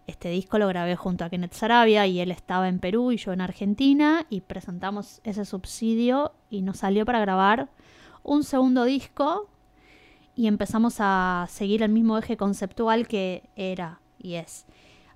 este 0.08 0.30
disco 0.30 0.58
lo 0.58 0.68
grabé 0.68 0.96
junto 0.96 1.24
a 1.24 1.30
Kenneth 1.30 1.54
Sarabia 1.54 2.06
y 2.08 2.20
él 2.20 2.32
estaba 2.32 2.68
en 2.68 2.80
Perú 2.80 3.12
y 3.12 3.18
yo 3.18 3.32
en 3.32 3.42
Argentina 3.42 4.26
y 4.30 4.42
presentamos 4.42 5.22
ese 5.24 5.46
subsidio 5.46 6.34
y 6.50 6.62
nos 6.62 6.80
salió 6.80 7.06
para 7.06 7.22
grabar 7.22 7.70
un 8.24 8.44
segundo 8.44 8.84
disco 8.84 9.50
y 10.36 10.48
empezamos 10.48 10.96
a 11.00 11.46
seguir 11.50 11.84
el 11.84 11.92
mismo 11.92 12.18
eje 12.18 12.38
conceptual 12.38 13.08
que 13.08 13.44
era 13.56 14.02
y 14.18 14.36
es 14.36 14.66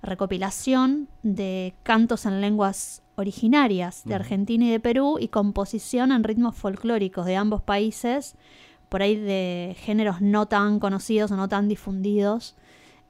recopilación 0.02 1.08
de 1.22 1.74
cantos 1.82 2.24
en 2.24 2.40
lenguas 2.40 3.02
originarias 3.16 4.04
de 4.04 4.14
Argentina 4.14 4.64
y 4.64 4.70
de 4.70 4.80
Perú 4.80 5.18
y 5.20 5.28
composición 5.28 6.12
en 6.12 6.22
ritmos 6.22 6.54
folclóricos 6.54 7.26
de 7.26 7.36
ambos 7.36 7.62
países, 7.62 8.36
por 8.88 9.02
ahí 9.02 9.16
de 9.16 9.76
géneros 9.80 10.20
no 10.20 10.46
tan 10.46 10.78
conocidos 10.78 11.32
o 11.32 11.36
no 11.36 11.48
tan 11.48 11.68
difundidos 11.68 12.54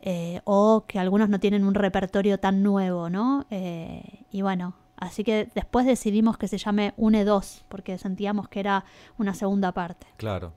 eh, 0.00 0.40
o 0.44 0.84
que 0.86 0.98
algunos 0.98 1.28
no 1.28 1.40
tienen 1.40 1.64
un 1.64 1.74
repertorio 1.74 2.38
tan 2.38 2.62
nuevo, 2.62 3.10
¿no? 3.10 3.46
Eh, 3.50 4.24
y 4.30 4.42
bueno, 4.42 4.74
así 4.96 5.24
que 5.24 5.48
después 5.54 5.86
decidimos 5.86 6.38
que 6.38 6.48
se 6.48 6.58
llame 6.58 6.94
UNE 6.96 7.24
2, 7.24 7.64
porque 7.68 7.98
sentíamos 7.98 8.48
que 8.48 8.60
era 8.60 8.84
una 9.18 9.34
segunda 9.34 9.72
parte. 9.72 10.06
Claro. 10.16 10.52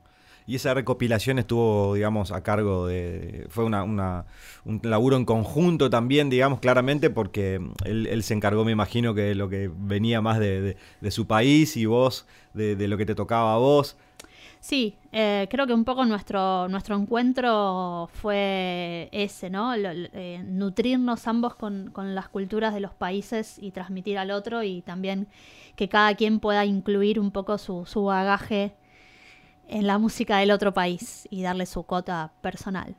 Y 0.47 0.55
esa 0.55 0.73
recopilación 0.73 1.39
estuvo, 1.39 1.93
digamos, 1.93 2.31
a 2.31 2.41
cargo 2.41 2.87
de... 2.87 3.45
Fue 3.49 3.63
una, 3.63 3.83
un 3.83 4.79
laburo 4.83 5.15
en 5.15 5.23
conjunto 5.23 5.89
también, 5.89 6.29
digamos, 6.29 6.59
claramente, 6.59 7.09
porque 7.09 7.61
él, 7.85 8.23
se 8.23 8.33
encargó, 8.33 8.65
me 8.65 8.71
imagino, 8.71 9.13
que 9.13 9.35
lo 9.35 9.49
que 9.49 9.71
venía 9.73 10.19
más 10.19 10.39
de, 10.39 10.75
su 11.09 11.27
país 11.27 11.77
y 11.77 11.85
vos, 11.85 12.25
de, 12.53 12.75
de, 12.75 12.87
lo 12.87 12.97
que 12.97 13.05
te 13.05 13.15
tocaba 13.15 13.53
a 13.53 13.57
vos. 13.57 13.97
Sí, 14.61 14.95
eh, 15.11 15.47
creo 15.49 15.65
que 15.65 15.73
un 15.73 15.85
poco 15.85 16.05
nuestro, 16.05 16.67
nuestro 16.69 16.95
encuentro 16.95 18.07
fue 18.13 19.09
ese, 19.11 19.49
¿no? 19.49 19.73
Eh, 19.73 20.43
nutrirnos 20.45 21.27
ambos 21.27 21.55
con, 21.55 21.91
las 21.95 22.29
culturas 22.29 22.71
de 22.75 22.79
los 22.79 22.93
países 22.93 23.57
y 23.59 23.71
transmitir 23.71 24.19
al 24.19 24.29
otro 24.29 24.61
y 24.61 24.83
también 24.83 25.27
que 25.75 25.89
cada 25.89 26.13
quien 26.13 26.39
pueda 26.39 26.63
incluir 26.63 27.19
un 27.19 27.31
poco 27.31 27.57
su, 27.57 27.87
su 27.87 28.03
bagaje 28.03 28.75
en 29.67 29.87
la 29.87 29.97
música 29.97 30.37
del 30.37 30.51
otro 30.51 30.75
país 30.75 31.27
y 31.31 31.41
darle 31.41 31.65
su 31.65 31.81
cota 31.83 32.31
personal. 32.41 32.95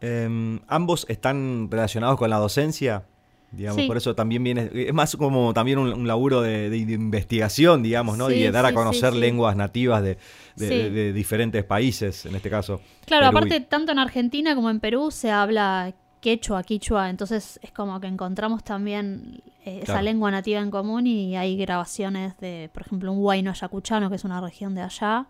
Em, 0.00 0.60
¿Ambos 0.68 1.04
están 1.10 1.70
relacionados 1.70 2.16
con 2.16 2.30
la 2.30 2.38
docencia? 2.38 3.04
Digamos, 3.52 3.82
por 3.86 3.98
eso 3.98 4.14
también 4.14 4.42
viene, 4.42 4.70
es 4.72 4.94
más 4.94 5.14
como 5.14 5.52
también 5.52 5.78
un, 5.78 6.08
laburo 6.08 6.40
de, 6.40 6.74
investigación, 6.74 7.82
digamos, 7.82 8.16
¿no? 8.16 8.30
y 8.30 8.40
de 8.40 8.50
dar 8.50 8.64
a 8.64 8.72
conocer 8.72 9.12
lenguas 9.12 9.56
nativas 9.56 10.02
de, 10.02 11.12
diferentes 11.12 11.62
países, 11.62 12.24
en 12.24 12.34
este 12.34 12.48
caso. 12.48 12.80
Claro, 13.04 13.26
aparte, 13.26 13.60
tanto 13.60 13.92
en 13.92 13.98
Argentina 13.98 14.54
como 14.54 14.70
en 14.70 14.80
Perú 14.80 15.10
se 15.10 15.30
habla 15.30 15.94
quechua, 16.22 16.62
quichua, 16.62 17.10
entonces 17.10 17.60
es 17.62 17.72
como 17.72 18.00
que 18.00 18.06
encontramos 18.06 18.64
también 18.64 19.42
eh, 19.66 19.80
esa 19.82 20.00
lengua 20.00 20.30
nativa 20.30 20.60
en 20.60 20.70
común 20.70 21.06
y 21.06 21.36
hay 21.36 21.56
grabaciones 21.56 22.38
de, 22.38 22.70
por 22.72 22.82
ejemplo, 22.82 23.12
un 23.12 23.22
huayno 23.22 23.50
ayacuchano, 23.50 24.08
que 24.08 24.16
es 24.16 24.24
una 24.24 24.40
región 24.40 24.74
de 24.74 24.82
allá, 24.82 25.26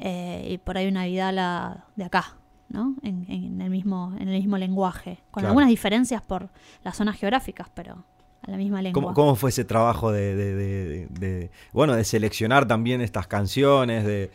eh, 0.00 0.48
y 0.50 0.58
por 0.58 0.76
ahí 0.76 0.86
una 0.86 1.06
vidala 1.06 1.86
de 1.96 2.04
acá. 2.04 2.36
¿No? 2.74 2.96
En, 3.02 3.60
el 3.60 3.70
mismo, 3.70 4.12
en 4.18 4.28
el 4.28 4.34
mismo 4.34 4.58
lenguaje, 4.58 5.18
con 5.30 5.46
algunas 5.46 5.68
diferencias 5.68 6.20
por 6.20 6.50
las 6.82 6.96
zonas 6.96 7.16
geográficas, 7.16 7.68
pero 7.72 8.04
a 8.42 8.50
la 8.50 8.56
misma 8.58 8.82
lengua. 8.82 9.14
¿Cómo, 9.14 9.36
fue 9.36 9.50
ese 9.50 9.64
trabajo 9.64 10.12
de, 10.12 11.50
bueno, 11.72 11.94
de 11.94 12.04
seleccionar 12.04 12.66
también 12.66 13.00
estas 13.00 13.26
canciones, 13.26 14.04
de, 14.04 14.30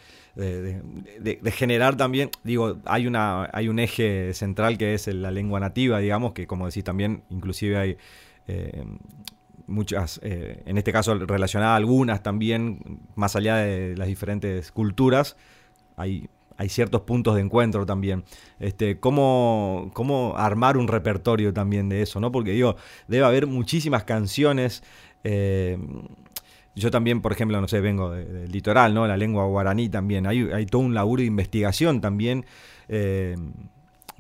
generar 1.51 1.97
también, 1.97 2.31
digo, 2.43 2.77
hay, 2.85 3.05
una, 3.05 3.49
hay 3.53 3.67
un 3.67 3.77
eje 3.77 4.33
central 4.33 4.77
que 4.77 4.95
es 4.95 5.07
la 5.07 5.29
lengua 5.29 5.59
nativa, 5.59 5.99
digamos, 5.99 6.33
que 6.33 6.47
como 6.47 6.65
decís 6.65 6.83
también, 6.83 7.23
inclusive 7.29 7.77
hay... 7.77 7.97
Eh, 8.47 8.83
muchas, 9.67 10.19
eh, 10.23 10.63
en 10.65 10.79
este 10.79 10.91
caso 10.91 11.13
relacionadas 11.13 11.77
algunas 11.77 12.23
también, 12.23 13.01
más 13.13 13.35
allá 13.35 13.57
de 13.57 13.95
las 13.95 14.07
diferentes 14.07 14.71
culturas, 14.71 15.37
hay 15.95 16.27
hay 16.59 16.67
ciertos 16.67 17.01
puntos 17.01 17.35
de 17.35 17.41
encuentro 17.41 17.85
también. 17.85 18.25
Este, 18.59 18.99
cómo, 18.99 19.91
cómo 19.93 20.33
armar 20.35 20.75
un 20.75 20.89
repertorio 20.89 21.53
también 21.53 21.87
de 21.87 22.01
eso, 22.01 22.19
¿no? 22.19 22.33
Porque 22.33 22.51
digo, 22.51 22.75
debe 23.07 23.25
haber 23.25 23.47
muchísimas 23.47 24.03
canciones. 24.03 24.83
Eh, 25.23 25.77
yo 26.75 26.91
también, 26.91 27.21
por 27.21 27.31
ejemplo, 27.31 27.61
no 27.61 27.69
sé, 27.69 27.79
vengo 27.79 28.11
del 28.11 28.51
litoral, 28.51 28.93
¿no? 28.93 29.07
La 29.07 29.15
lengua 29.15 29.45
guaraní 29.45 29.87
también. 29.87 30.27
Hay, 30.27 30.49
hay 30.51 30.65
todo 30.65 30.81
un 30.81 30.93
laburo 30.93 31.21
de 31.21 31.27
investigación 31.27 32.01
también. 32.01 32.45
Eh, 32.89 33.37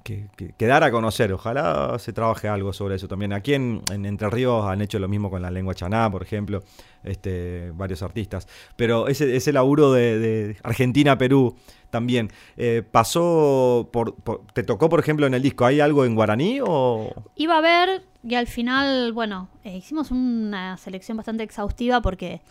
que, 0.03 0.67
dar 0.67 0.83
a 0.83 0.91
conocer. 0.91 1.31
Ojalá 1.33 1.97
se 1.99 2.13
trabaje 2.13 2.47
algo 2.47 2.73
sobre 2.73 2.95
eso 2.95 3.07
también. 3.07 3.33
Aquí 3.33 3.53
en, 3.53 3.81
Entre 3.91 4.29
Ríos 4.29 4.65
han 4.65 4.81
hecho 4.81 4.99
lo 4.99 5.07
mismo 5.07 5.29
con 5.29 5.41
la 5.41 5.51
lengua 5.51 5.73
chaná, 5.73 6.09
por 6.09 6.23
ejemplo, 6.23 6.61
este, 7.03 7.71
varios 7.75 8.01
artistas. 8.01 8.47
Pero 8.75 9.07
ese, 9.07 9.35
ese 9.35 9.53
laburo 9.53 9.93
de, 9.93 10.57
Argentina-Perú 10.63 11.55
también. 11.89 12.29
Eh, 12.57 12.83
¿Pasó 12.89 13.89
por, 13.91 14.15
¿Te 14.53 14.63
tocó, 14.63 14.89
por 14.89 14.99
ejemplo, 14.99 15.25
en 15.25 15.33
el 15.33 15.41
disco? 15.41 15.65
¿Hay 15.65 15.79
algo 15.79 16.05
en 16.05 16.15
guaraní 16.15 16.59
o...? 16.61 17.11
Iba 17.35 17.57
a 17.57 17.61
ver 17.61 18.03
y 18.23 18.35
al 18.35 18.47
final, 18.47 19.13
bueno, 19.13 19.49
eh, 19.63 19.77
hicimos 19.77 20.11
una 20.11 20.77
selección 20.77 21.17
bastante 21.17 21.43
exhaustiva 21.43 22.01
porque 22.01 22.41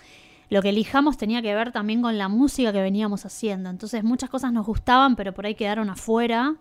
lo 0.50 0.62
que 0.62 0.70
elijamos 0.70 1.18
tenía 1.18 1.42
que 1.42 1.54
ver 1.54 1.72
también 1.72 2.00
con 2.00 2.16
la 2.16 2.28
música 2.28 2.72
que 2.72 2.80
veníamos 2.80 3.26
haciendo. 3.26 3.68
Entonces 3.68 4.02
muchas 4.02 4.30
cosas 4.30 4.52
nos 4.52 4.66
gustaban, 4.66 5.14
pero 5.14 5.32
por 5.34 5.46
ahí 5.46 5.54
quedaron 5.54 5.90
afuera. 5.90 6.54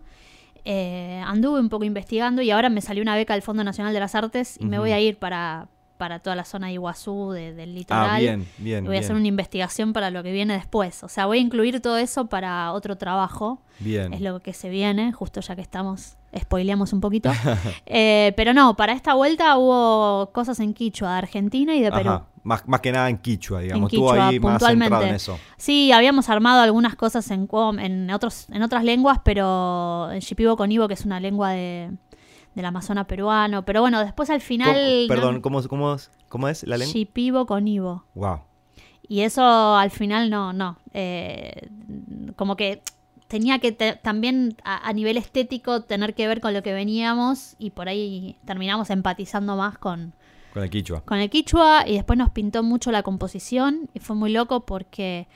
Eh, 0.70 1.22
anduve 1.24 1.60
un 1.60 1.70
poco 1.70 1.84
investigando 1.84 2.42
y 2.42 2.50
ahora 2.50 2.68
me 2.68 2.82
salió 2.82 3.02
una 3.02 3.16
beca 3.16 3.32
del 3.32 3.40
Fondo 3.40 3.64
Nacional 3.64 3.94
de 3.94 4.00
las 4.00 4.14
Artes 4.14 4.58
y 4.60 4.66
me 4.66 4.78
voy 4.78 4.92
a 4.92 5.00
ir 5.00 5.16
para, 5.16 5.68
para 5.96 6.18
toda 6.18 6.36
la 6.36 6.44
zona 6.44 6.66
de 6.66 6.74
Iguazú, 6.74 7.30
de- 7.30 7.54
del 7.54 7.74
litoral. 7.74 8.10
Ah, 8.10 8.18
bien, 8.18 8.46
bien. 8.58 8.84
Y 8.84 8.86
voy 8.86 8.98
a 8.98 9.00
hacer 9.00 9.16
una 9.16 9.26
investigación 9.26 9.94
para 9.94 10.10
lo 10.10 10.22
que 10.22 10.30
viene 10.30 10.52
después. 10.52 11.02
O 11.04 11.08
sea, 11.08 11.24
voy 11.24 11.38
a 11.38 11.40
incluir 11.40 11.80
todo 11.80 11.96
eso 11.96 12.26
para 12.26 12.70
otro 12.72 12.98
trabajo. 12.98 13.62
Bien. 13.78 14.12
Es 14.12 14.20
lo 14.20 14.40
que 14.40 14.52
se 14.52 14.68
viene, 14.68 15.10
justo 15.10 15.40
ya 15.40 15.56
que 15.56 15.62
estamos, 15.62 16.17
spoileamos 16.36 16.92
un 16.92 17.00
poquito. 17.00 17.30
Eh, 17.86 18.32
pero 18.36 18.52
no, 18.52 18.76
para 18.76 18.92
esta 18.92 19.14
vuelta 19.14 19.56
hubo 19.56 20.30
cosas 20.32 20.60
en 20.60 20.74
Quichua, 20.74 21.12
de 21.12 21.18
Argentina 21.18 21.74
y 21.74 21.80
de 21.82 21.90
Perú. 21.90 22.10
Ajá. 22.10 22.26
Más, 22.42 22.66
más 22.68 22.80
que 22.80 22.92
nada 22.92 23.08
en 23.10 23.18
Quichua, 23.18 23.60
digamos. 23.60 23.90
En 23.90 23.96
Estuvo 23.96 24.10
Quichua, 24.12 24.28
ahí 24.28 24.40
más 24.40 24.52
puntualmente. 24.52 24.84
centrado 24.86 25.04
en 25.06 25.14
eso. 25.14 25.38
Sí, 25.56 25.92
habíamos 25.92 26.28
armado 26.28 26.60
algunas 26.62 26.94
cosas 26.96 27.30
en, 27.30 27.48
otros, 28.12 28.48
en 28.50 28.62
otras 28.62 28.84
lenguas, 28.84 29.20
pero 29.24 30.10
en 30.12 30.20
Shipibo 30.20 30.56
Conibo, 30.56 30.86
que 30.88 30.94
es 30.94 31.04
una 31.04 31.20
lengua 31.20 31.50
de, 31.50 31.90
del 32.54 32.64
Amazonas 32.64 33.06
peruano. 33.06 33.64
Pero 33.64 33.80
bueno, 33.82 34.00
después 34.00 34.30
al 34.30 34.40
final... 34.40 34.74
¿Cómo- 34.74 35.08
perdón, 35.08 35.34
no- 35.36 35.42
¿cómo, 35.42 35.62
cómo, 35.68 35.94
es- 35.94 36.10
¿cómo 36.28 36.48
es 36.48 36.62
la 36.64 36.76
lengua? 36.78 36.92
Shipibo 36.92 37.46
Conibo. 37.46 38.04
Wow. 38.14 38.40
Y 39.06 39.20
eso 39.22 39.42
al 39.76 39.90
final 39.90 40.30
no, 40.30 40.52
no. 40.52 40.78
Eh, 40.94 41.68
como 42.36 42.56
que 42.56 42.82
tenía 43.28 43.58
que 43.58 43.72
te- 43.72 43.94
también 43.96 44.56
a, 44.64 44.88
a 44.88 44.92
nivel 44.92 45.16
estético 45.16 45.82
tener 45.82 46.14
que 46.14 46.26
ver 46.26 46.40
con 46.40 46.52
lo 46.54 46.62
que 46.62 46.72
veníamos 46.72 47.54
y 47.58 47.70
por 47.70 47.88
ahí 47.88 48.36
terminamos 48.44 48.90
empatizando 48.90 49.54
más 49.56 49.78
con, 49.78 50.12
Con 50.54 50.62
el 50.62 50.70
Quichua. 50.70 51.02
con 51.02 51.18
el 51.18 51.28
quichua 51.30 51.84
y 51.86 51.94
después 51.94 52.18
nos 52.18 52.30
pintó 52.30 52.62
mucho 52.62 52.90
la 52.90 53.02
composición 53.02 53.88
y 53.94 54.00
fue 54.00 54.16
muy 54.16 54.32
loco 54.32 54.60
porque 54.66 55.28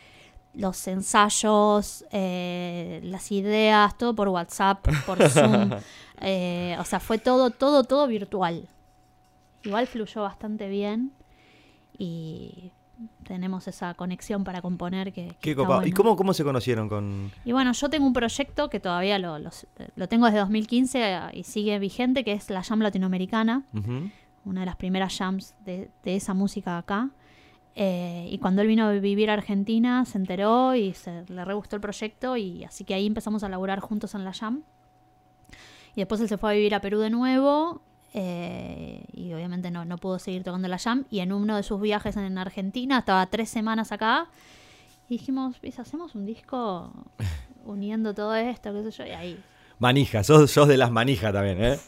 los 0.55 0.87
ensayos, 0.89 2.05
eh, 2.13 3.01
las 3.05 3.31
ideas, 3.33 3.97
todo 3.97 4.15
por 4.15 4.29
WhatsApp, 4.29 4.87
por 5.07 5.23
Zoom, 5.31 5.71
eh, 6.21 6.77
o 6.79 6.85
sea, 6.85 6.99
fue 7.01 7.19
todo, 7.19 7.51
todo, 7.51 7.85
todo 7.85 8.07
virtual. 8.07 8.69
Igual 9.65 9.87
fluyó 9.87 10.23
bastante 10.23 10.69
bien 10.69 11.13
y 11.99 12.71
tenemos 13.25 13.67
esa 13.69 13.95
conexión 13.95 14.45
para 14.45 14.63
componer 14.63 15.13
que... 15.13 15.29
que 15.29 15.37
Qué 15.41 15.51
está 15.53 15.63
copado. 15.63 15.81
¿Y 15.83 15.91
bueno. 15.91 15.97
cómo, 15.97 16.17
cómo 16.17 16.35
se 16.35 16.45
conocieron 16.45 16.89
con...? 16.89 17.31
Y 17.45 17.53
bueno, 17.53 17.73
yo 17.73 17.89
tengo 17.91 18.07
un 18.07 18.13
proyecto 18.13 18.69
que 18.71 18.81
todavía 18.81 19.19
lo, 19.19 19.39
los- 19.39 19.67
lo 19.97 20.09
tengo 20.09 20.27
desde 20.27 20.39
2015 20.39 21.19
y 21.33 21.45
sigue 21.45 21.79
vigente, 21.79 22.25
que 22.25 22.33
es 22.33 22.49
la 22.51 22.63
Jam 22.63 22.81
Latinoamericana 22.81 23.65
una 24.45 24.61
de 24.61 24.67
las 24.67 24.75
primeras 24.77 25.17
jams 25.17 25.55
de, 25.65 25.89
de 26.03 26.17
esa 26.17 26.35
música 26.35 26.77
acá. 26.77 27.11
Eh, 27.77 28.29
y 28.31 28.39
cuando 28.39 28.61
él 28.63 28.69
vino 28.69 28.87
a 28.89 28.93
vivir 28.93 29.31
a 29.31 29.35
Argentina, 29.35 30.05
se 30.05 30.19
enteró 30.19 30.75
y 30.75 30.95
se, 30.95 31.25
le 31.29 31.45
re 31.45 31.55
gustó 31.55 31.77
el 31.77 31.81
proyecto. 31.81 32.37
Y 32.37 32.65
así 32.65 32.85
que 32.85 32.93
ahí 32.95 33.07
empezamos 33.07 33.45
a 33.45 33.49
laburar 33.49 33.79
juntos 33.79 34.15
en 34.17 34.25
la 34.25 34.33
jam. 34.33 34.63
Y 35.95 36.01
después 36.01 36.21
él 36.21 36.29
se 36.29 36.39
fue 36.39 36.51
a 36.51 36.55
vivir 36.55 36.75
a 36.75 36.81
Perú 36.81 36.99
de 36.99 37.11
nuevo. 37.11 37.83
Eh, 38.13 39.05
y 39.13 39.33
obviamente 39.33 39.71
no, 39.71 39.85
no 39.85 39.99
pudo 39.99 40.19
seguir 40.19 40.43
tocando 40.43 40.69
la 40.69 40.79
jam. 40.79 41.05
Y 41.11 41.21
en 41.21 41.33
uno 41.33 41.57
de 41.57 41.63
sus 41.63 41.81
viajes 41.81 42.17
en 42.17 42.39
Argentina, 42.39 42.99
estaba 42.99 43.27
tres 43.27 43.49
semanas 43.49 43.93
acá. 43.93 44.29
Y 45.09 45.19
dijimos, 45.19 45.57
hacemos 45.79 46.15
un 46.15 46.27
disco 46.27 46.93
uniendo 47.65 48.15
todo 48.15 48.35
esto, 48.35 48.73
qué 48.73 48.91
sé 48.91 48.91
yo. 48.91 49.07
Y 49.07 49.11
ahí 49.11 49.41
Manija, 49.83 50.23
sos, 50.23 50.49
sos 50.49 50.69
de 50.69 50.77
las 50.77 50.93
manijas 50.93 51.33
también, 51.33 51.61
¿eh? 51.61 51.79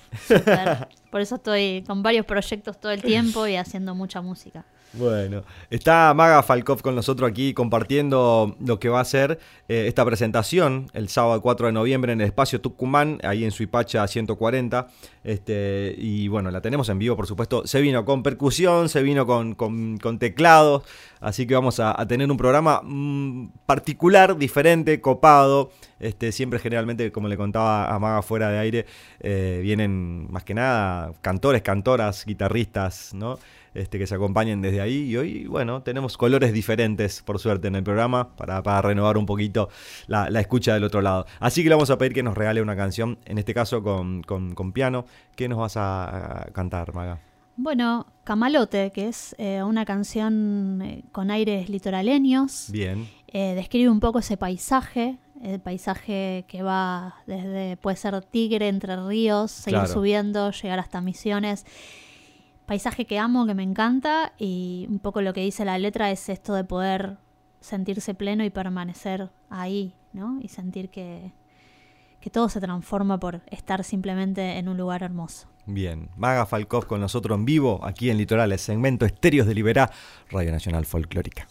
Por 1.13 1.21
eso 1.21 1.37
estoy 1.37 1.85
con 1.87 2.03
varios 2.03 2.27
proyectos 2.27 2.81
todo 2.81 2.91
el 2.91 3.01
tiempo 3.01 3.47
y 3.47 3.55
haciendo 3.55 3.95
mucha 3.95 4.21
música. 4.21 4.65
Bueno, 4.97 5.43
está 5.71 6.15
Maga 6.15 6.41
Falkov 6.45 6.81
con 6.81 6.95
nosotros 6.95 7.29
aquí 7.29 7.53
compartiendo 7.53 8.55
lo 8.65 8.79
que 8.79 8.89
va 8.89 9.01
a 9.01 9.05
ser 9.05 9.41
eh, 9.69 9.87
esta 9.89 10.05
presentación 10.05 10.89
el 10.93 11.09
sábado 11.09 11.41
4 11.41 11.67
de 11.67 11.73
noviembre 11.73 12.13
en 12.13 12.21
el 12.21 12.29
espacio 12.29 12.61
Tucumán, 12.61 13.19
ahí 13.25 13.45
en 13.45 13.51
Suipacha 13.51 14.07
140. 14.07 14.87
Este, 15.25 15.95
y 15.99 16.29
bueno, 16.29 16.53
la 16.53 16.61
tenemos 16.61 16.89
en 16.91 17.01
vivo, 17.01 17.17
por 17.17 17.27
supuesto. 17.27 17.67
Se 17.67 17.81
vino 17.81 18.05
con 18.05 18.23
percusión, 18.23 18.89
se 18.89 19.03
vino 19.03 19.27
con, 19.27 19.55
con- 19.57 19.99
teclados, 20.21 20.85
así 21.21 21.45
que 21.47 21.55
vamos 21.55 21.81
a, 21.81 22.01
a 22.01 22.07
tener 22.07 22.31
un 22.31 22.37
programa 22.37 22.81
mm, 22.85 23.49
particular, 23.67 24.37
diferente, 24.37 25.01
copado. 25.01 25.73
Este, 25.99 26.31
siempre 26.31 26.59
generalmente, 26.61 27.11
como 27.11 27.27
le 27.27 27.37
contaba 27.37 27.93
a 27.93 27.99
Maga 27.99 28.23
fuera 28.23 28.51
de 28.51 28.59
aire, 28.59 28.87
eh, 29.21 29.59
vienen 29.63 30.31
más 30.31 30.45
que 30.45 30.55
nada 30.55 31.13
cantores, 31.21 31.63
cantoras, 31.63 32.25
guitarristas, 32.27 33.13
¿no? 33.15 33.39
Este, 33.75 33.99
que 33.99 34.07
se 34.07 34.15
acompañen 34.15 34.63
desde 34.63 34.81
ahí. 34.81 35.11
Y 35.11 35.17
hoy, 35.17 35.47
bueno, 35.47 35.83
tenemos 35.83 36.17
colores 36.17 36.53
diferentes, 36.53 37.23
por 37.23 37.41
suerte, 37.41 37.67
en 37.67 37.75
el 37.75 37.83
programa, 37.83 38.37
para, 38.37 38.63
para 38.63 38.81
renovar 38.83 39.19
un 39.19 39.27
poquito 39.27 39.69
la, 40.07 40.31
la 40.31 40.41
escucha 40.41 40.75
del 40.75 40.85
otro 40.85 41.01
lado. 41.03 41.27
Así 41.41 41.63
que 41.65 41.69
le 41.71 41.75
vamos 41.75 41.91
a 41.91 41.99
pedir 41.99 42.13
que 42.15 42.23
nos 42.23 42.37
regale 42.37 42.63
una 42.63 42.77
canción, 42.77 43.19
en 43.25 43.37
este 43.39 43.53
caso 43.53 43.83
con, 43.83 44.23
con- 44.23 44.55
con 44.55 44.73
piano. 44.73 45.07
¿Qué 45.35 45.49
nos 45.49 45.59
vas 45.59 45.77
a, 45.77 46.47
cantar, 46.53 46.95
Maga? 46.95 47.19
Bueno, 47.57 48.07
Camalote, 48.25 48.93
que 48.93 49.09
es 49.09 49.35
eh, 49.39 49.63
una 49.63 49.85
canción 49.85 50.81
eh, 50.83 51.03
con 51.13 51.31
aires 51.33 51.69
litoraleños, 51.69 52.69
Bien. 52.71 53.09
eh, 53.29 53.55
describe 53.57 53.91
un 53.91 54.01
poco 54.01 54.21
ese 54.21 54.37
paisaje, 54.37 55.19
el 55.43 55.61
paisaje 55.61 56.45
que 56.49 56.63
va 56.63 57.17
desde, 57.27 57.77
puede 57.77 57.97
ser 57.97 58.21
Tigre, 58.25 58.69
Entre 58.69 58.97
Ríos, 59.05 59.51
seguir 59.51 59.81
Claro. 59.81 59.93
subiendo, 59.95 60.51
llegar 60.53 60.79
hasta 60.79 61.01
Misiones. 61.01 61.65
Paisaje 62.67 63.05
que 63.05 63.19
amo, 63.19 63.47
que 63.47 63.55
me 63.55 63.63
encanta 63.63 64.33
y 64.39 64.87
un 64.89 64.99
poco 64.99 65.21
lo 65.21 65.33
que 65.35 65.43
dice 65.43 65.65
la 65.65 65.79
letra 65.79 66.11
es 66.11 66.29
esto 66.29 66.55
de 66.55 66.65
poder 66.65 67.19
sentirse 67.61 68.15
pleno 68.15 68.45
y 68.45 68.51
permanecer 68.51 69.31
ahí, 69.51 69.95
¿no? 70.13 70.39
Y 70.41 70.49
sentir 70.49 70.89
que, 70.89 71.33
que 72.21 72.31
todo 72.31 72.49
se 72.49 72.61
transforma 72.61 73.19
por 73.19 73.43
estar 73.51 73.85
simplemente 73.85 74.59
en 74.59 74.69
un 74.69 74.79
lugar 74.79 75.03
hermoso. 75.03 75.49
Bien, 75.67 76.11
Maga 76.17 76.47
Falkov 76.47 76.87
con 76.87 77.01
nosotros 77.01 77.39
en 77.39 77.45
vivo, 77.45 77.81
aquí 77.85 78.11
en 78.11 78.19
Litorales, 78.19 78.61
segmento 78.61 79.07
Estéreos 79.07 79.47
de 79.47 79.55
Liberá, 79.55 79.91
Radio 80.31 80.53
Nacional 80.53 80.85
Folclórica. 80.85 81.49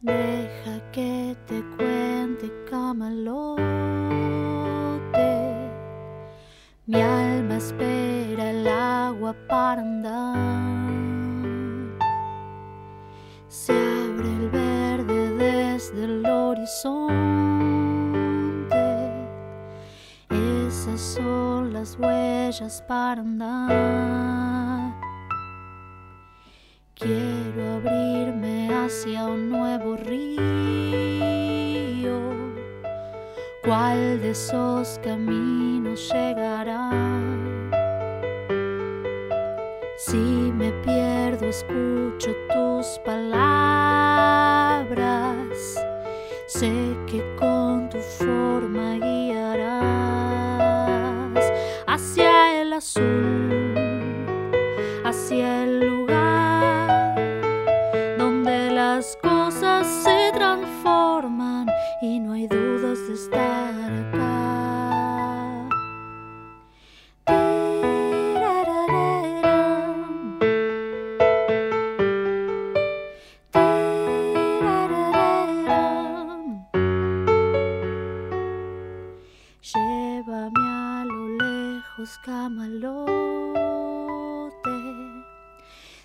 Deja 0.00 0.90
que 0.92 1.36
te 1.46 1.62
cuente 1.76 2.50
camalote. 2.70 3.62
Mi 6.88 7.02
alma 7.02 7.56
espera 7.56 8.50
el 8.50 8.68
agua 8.68 9.34
para 9.48 9.82
andar. 9.82 10.36
Se 13.48 13.72
abre 13.72 14.28
el 14.28 14.48
verde 14.50 15.30
desde 15.34 16.04
el 16.04 16.24
horizonte. 16.24 17.16
Esas 20.30 21.00
son 21.00 21.72
las 21.72 21.98
huellas 21.98 22.80
para 22.86 23.20
andar. 23.20 24.94
Quiero 26.94 27.78
abrirme 27.78 28.72
hacia 28.72 29.26
un 29.26 29.50
nuevo 29.50 29.96
río. 29.96 30.46
¿Cuál 33.66 34.20
de 34.20 34.30
esos 34.30 35.00
caminos 35.02 36.08
llegará? 36.12 36.88
Si 39.96 40.16
me 40.16 40.70
pierdo, 40.84 41.48
escucho 41.48 42.30
tus 42.54 43.00
palabras. 43.04 43.34
Sé 46.46 46.70
que 47.08 47.24
con 47.34 47.88
tu 47.88 47.98
forma 47.98 48.98
guiarás 49.00 49.82
hacia 51.88 52.62
el 52.62 52.72
azul, 52.72 53.74
hacia 55.04 55.64
el 55.64 55.95
A 80.38 81.02
lo 81.06 81.28
lejos, 81.38 82.18
camalote. 82.22 83.10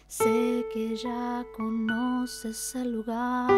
Sé 0.08 0.66
que 0.74 0.96
ya 0.96 1.44
conoces 1.58 2.76
el 2.76 2.94
lugar. 2.94 3.50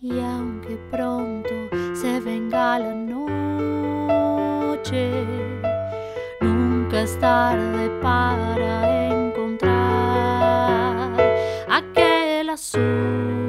Y 0.00 0.20
aunque 0.20 0.76
pronto 0.90 1.50
se 1.94 2.20
venga 2.20 2.78
la 2.78 2.94
noche, 2.94 5.10
nunca 6.40 7.00
es 7.00 7.18
tarde 7.18 7.90
para 8.00 9.08
encontrar 9.08 11.12
aquel 11.68 12.50
azul, 12.50 13.48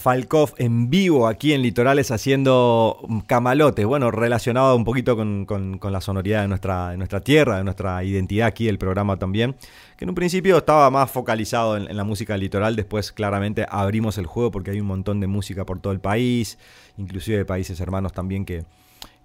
Falkov 0.00 0.54
en 0.56 0.88
vivo 0.88 1.28
aquí 1.28 1.52
en 1.52 1.60
Litorales 1.60 2.10
haciendo 2.10 3.06
camalotes, 3.26 3.84
bueno, 3.84 4.10
relacionado 4.10 4.74
un 4.74 4.84
poquito 4.84 5.14
con, 5.14 5.78
la 5.82 6.00
sonoridad 6.00 6.42
de 6.42 6.48
nuestra, 6.48 6.90
de 6.90 6.96
nuestra 6.96 7.20
tierra, 7.20 7.58
de 7.58 7.64
nuestra 7.64 8.02
identidad 8.02 8.48
aquí 8.48 8.64
del 8.64 8.78
programa 8.78 9.18
también, 9.18 9.54
que 9.98 10.06
en 10.06 10.08
un 10.08 10.14
principio 10.14 10.56
estaba 10.56 10.90
más 10.90 11.10
focalizado 11.10 11.76
en, 11.76 11.94
la 11.94 12.04
música 12.04 12.36
litoral, 12.38 12.76
después 12.76 13.12
claramente 13.12 13.66
abrimos 13.68 14.16
el 14.16 14.26
juego 14.26 14.50
porque 14.50 14.70
hay 14.70 14.80
un 14.80 14.86
montón 14.86 15.20
de 15.20 15.26
música 15.26 15.66
por 15.66 15.80
todo 15.80 15.92
el 15.92 16.00
país, 16.00 16.58
inclusive 16.96 17.36
de 17.36 17.44
países 17.44 17.78
hermanos 17.78 18.14
también 18.14 18.46
que, 18.46 18.64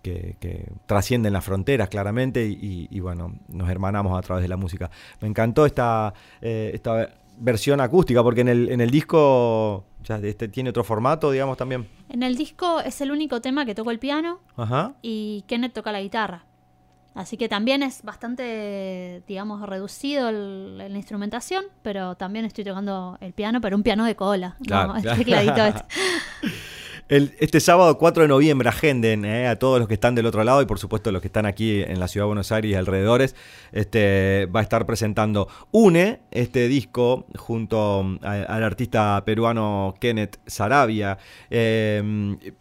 que, 0.01 0.65
trascienden 0.85 1.33
las 1.33 1.43
fronteras 1.43 1.89
claramente 1.89 2.45
y, 2.45 2.87
y, 2.91 2.99
bueno, 2.99 3.33
nos 3.47 3.69
hermanamos 3.69 4.17
a 4.17 4.21
través 4.21 4.43
de 4.43 4.49
la 4.49 4.57
música. 4.57 4.91
Me 5.21 5.27
encantó 5.27 5.65
esta, 5.65 6.13
eh, 6.41 6.71
esta 6.73 7.09
versión 7.37 7.81
acústica 7.81 8.21
porque 8.23 8.41
en 8.41 8.47
el, 8.49 8.69
en 8.69 8.81
el 8.81 8.89
disco 8.91 9.85
ya 10.03 10.17
este 10.17 10.47
tiene 10.47 10.69
otro 10.69 10.83
formato, 10.83 11.31
digamos 11.31 11.57
también. 11.57 11.87
En 12.09 12.23
el 12.23 12.35
disco 12.35 12.79
es 12.81 13.01
el 13.01 13.11
único 13.11 13.41
tema 13.41 13.65
que 13.65 13.73
toco 13.75 13.91
el 13.91 13.99
piano 13.99 14.39
Ajá. 14.55 14.93
y 15.01 15.43
Kenneth 15.47 15.73
toca 15.73 15.91
la 15.91 16.01
guitarra. 16.01 16.45
Así 17.15 17.37
que 17.37 17.47
también 17.47 17.81
es 17.81 18.03
bastante, 18.03 19.23
digamos, 19.25 19.61
reducido 19.61 20.27
el- 20.27 20.77
la 20.77 20.89
instrumentación, 20.89 21.63
pero 21.81 22.15
también 22.15 22.43
estoy 22.43 22.65
tocando 22.65 23.17
el 23.21 23.31
piano, 23.31 23.61
pero 23.61 23.77
un 23.77 23.83
piano 23.83 24.03
de 24.03 24.15
cola, 24.17 24.57
Claro, 24.65 24.93
claro. 25.01 25.21
este. 25.21 25.85
El- 27.07 27.35
este 27.39 27.59
sábado 27.59 27.99
4 27.99 28.23
de 28.23 28.27
noviembre, 28.29 28.67
agenden 28.67 29.25
eh, 29.25 29.47
a 29.47 29.59
todos 29.59 29.77
los 29.77 29.87
que 29.87 29.93
están 29.93 30.15
del 30.15 30.25
otro 30.25 30.43
lado 30.43 30.63
y 30.63 30.65
por 30.65 30.79
supuesto 30.79 31.11
los 31.11 31.21
que 31.21 31.27
están 31.27 31.45
aquí 31.45 31.83
en 31.83 31.99
la 31.99 32.07
ciudad 32.07 32.23
de 32.23 32.27
Buenos 32.29 32.51
Aires 32.51 32.71
y 32.71 32.73
alrededores. 32.73 33.35
Este, 33.71 34.47
va 34.47 34.61
a 34.61 34.63
estar 34.63 34.87
presentando 34.87 35.47
UNE, 35.71 36.21
este 36.31 36.67
disco, 36.67 37.27
junto 37.37 38.17
a- 38.23 38.31
al 38.43 38.63
artista 38.63 39.21
peruano 39.23 39.93
Kenneth 39.99 40.37
Sarabia. 40.47 41.19
Eh, 41.51 42.01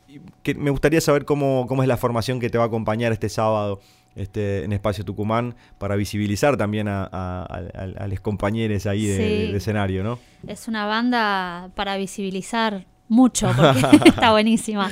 y- 0.08 0.20
que 0.42 0.54
me 0.54 0.70
gustaría 0.70 1.00
saber 1.00 1.24
cómo, 1.24 1.64
cómo 1.66 1.82
es 1.82 1.88
la 1.88 1.96
formación 1.96 2.38
que 2.38 2.50
te 2.50 2.58
va 2.58 2.64
a 2.64 2.66
acompañar 2.66 3.12
este 3.12 3.30
sábado. 3.30 3.80
Este, 4.14 4.62
en 4.62 4.72
Espacio 4.72 5.04
Tucumán 5.04 5.56
para 5.78 5.96
visibilizar 5.96 6.56
también 6.56 6.86
a, 6.86 7.02
a- 7.02 7.42
a- 7.42 8.04
a 8.04 8.06
los 8.06 8.20
compañeros 8.20 8.86
ahí 8.86 9.06
de, 9.06 9.16
Sí. 9.16 9.22
de- 9.22 9.52
de 9.52 9.56
escenario, 9.56 10.04
¿no? 10.04 10.20
Es 10.46 10.68
una 10.68 10.86
banda 10.86 11.70
para 11.74 11.96
visibilizar 11.96 12.86
mucho, 13.14 13.50
porque 13.56 14.08
está 14.10 14.32
buenísima. 14.32 14.90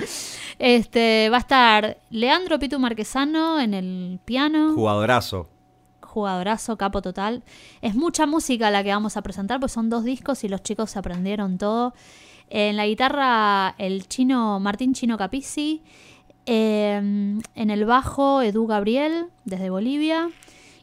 Este, 0.58 1.28
va 1.30 1.36
a 1.36 1.40
estar 1.40 1.98
Leandro 2.10 2.58
Pitu 2.58 2.78
Marquesano 2.78 3.60
en 3.60 3.74
el 3.74 4.20
piano. 4.24 4.72
Jugadorazo. 4.74 5.48
jugadorazo, 6.02 6.76
capo 6.76 7.02
total. 7.02 7.42
Es 7.80 7.94
mucha 7.94 8.26
música 8.26 8.70
la 8.70 8.82
que 8.84 8.90
vamos 8.90 9.16
a 9.16 9.22
presentar, 9.22 9.58
pues 9.60 9.72
son 9.72 9.88
dos 9.90 10.04
discos 10.04 10.44
y 10.44 10.48
los 10.48 10.62
chicos 10.62 10.90
se 10.90 10.98
aprendieron 10.98 11.58
todo. 11.58 11.94
En 12.48 12.76
la 12.76 12.86
guitarra, 12.86 13.74
el 13.78 14.06
chino 14.08 14.60
Martín 14.60 14.92
Chino 14.94 15.16
Capizzi. 15.16 15.82
Eh, 16.44 16.96
en 16.96 17.70
el 17.70 17.84
bajo, 17.84 18.42
Edu 18.42 18.66
Gabriel, 18.66 19.26
desde 19.44 19.70
Bolivia. 19.70 20.28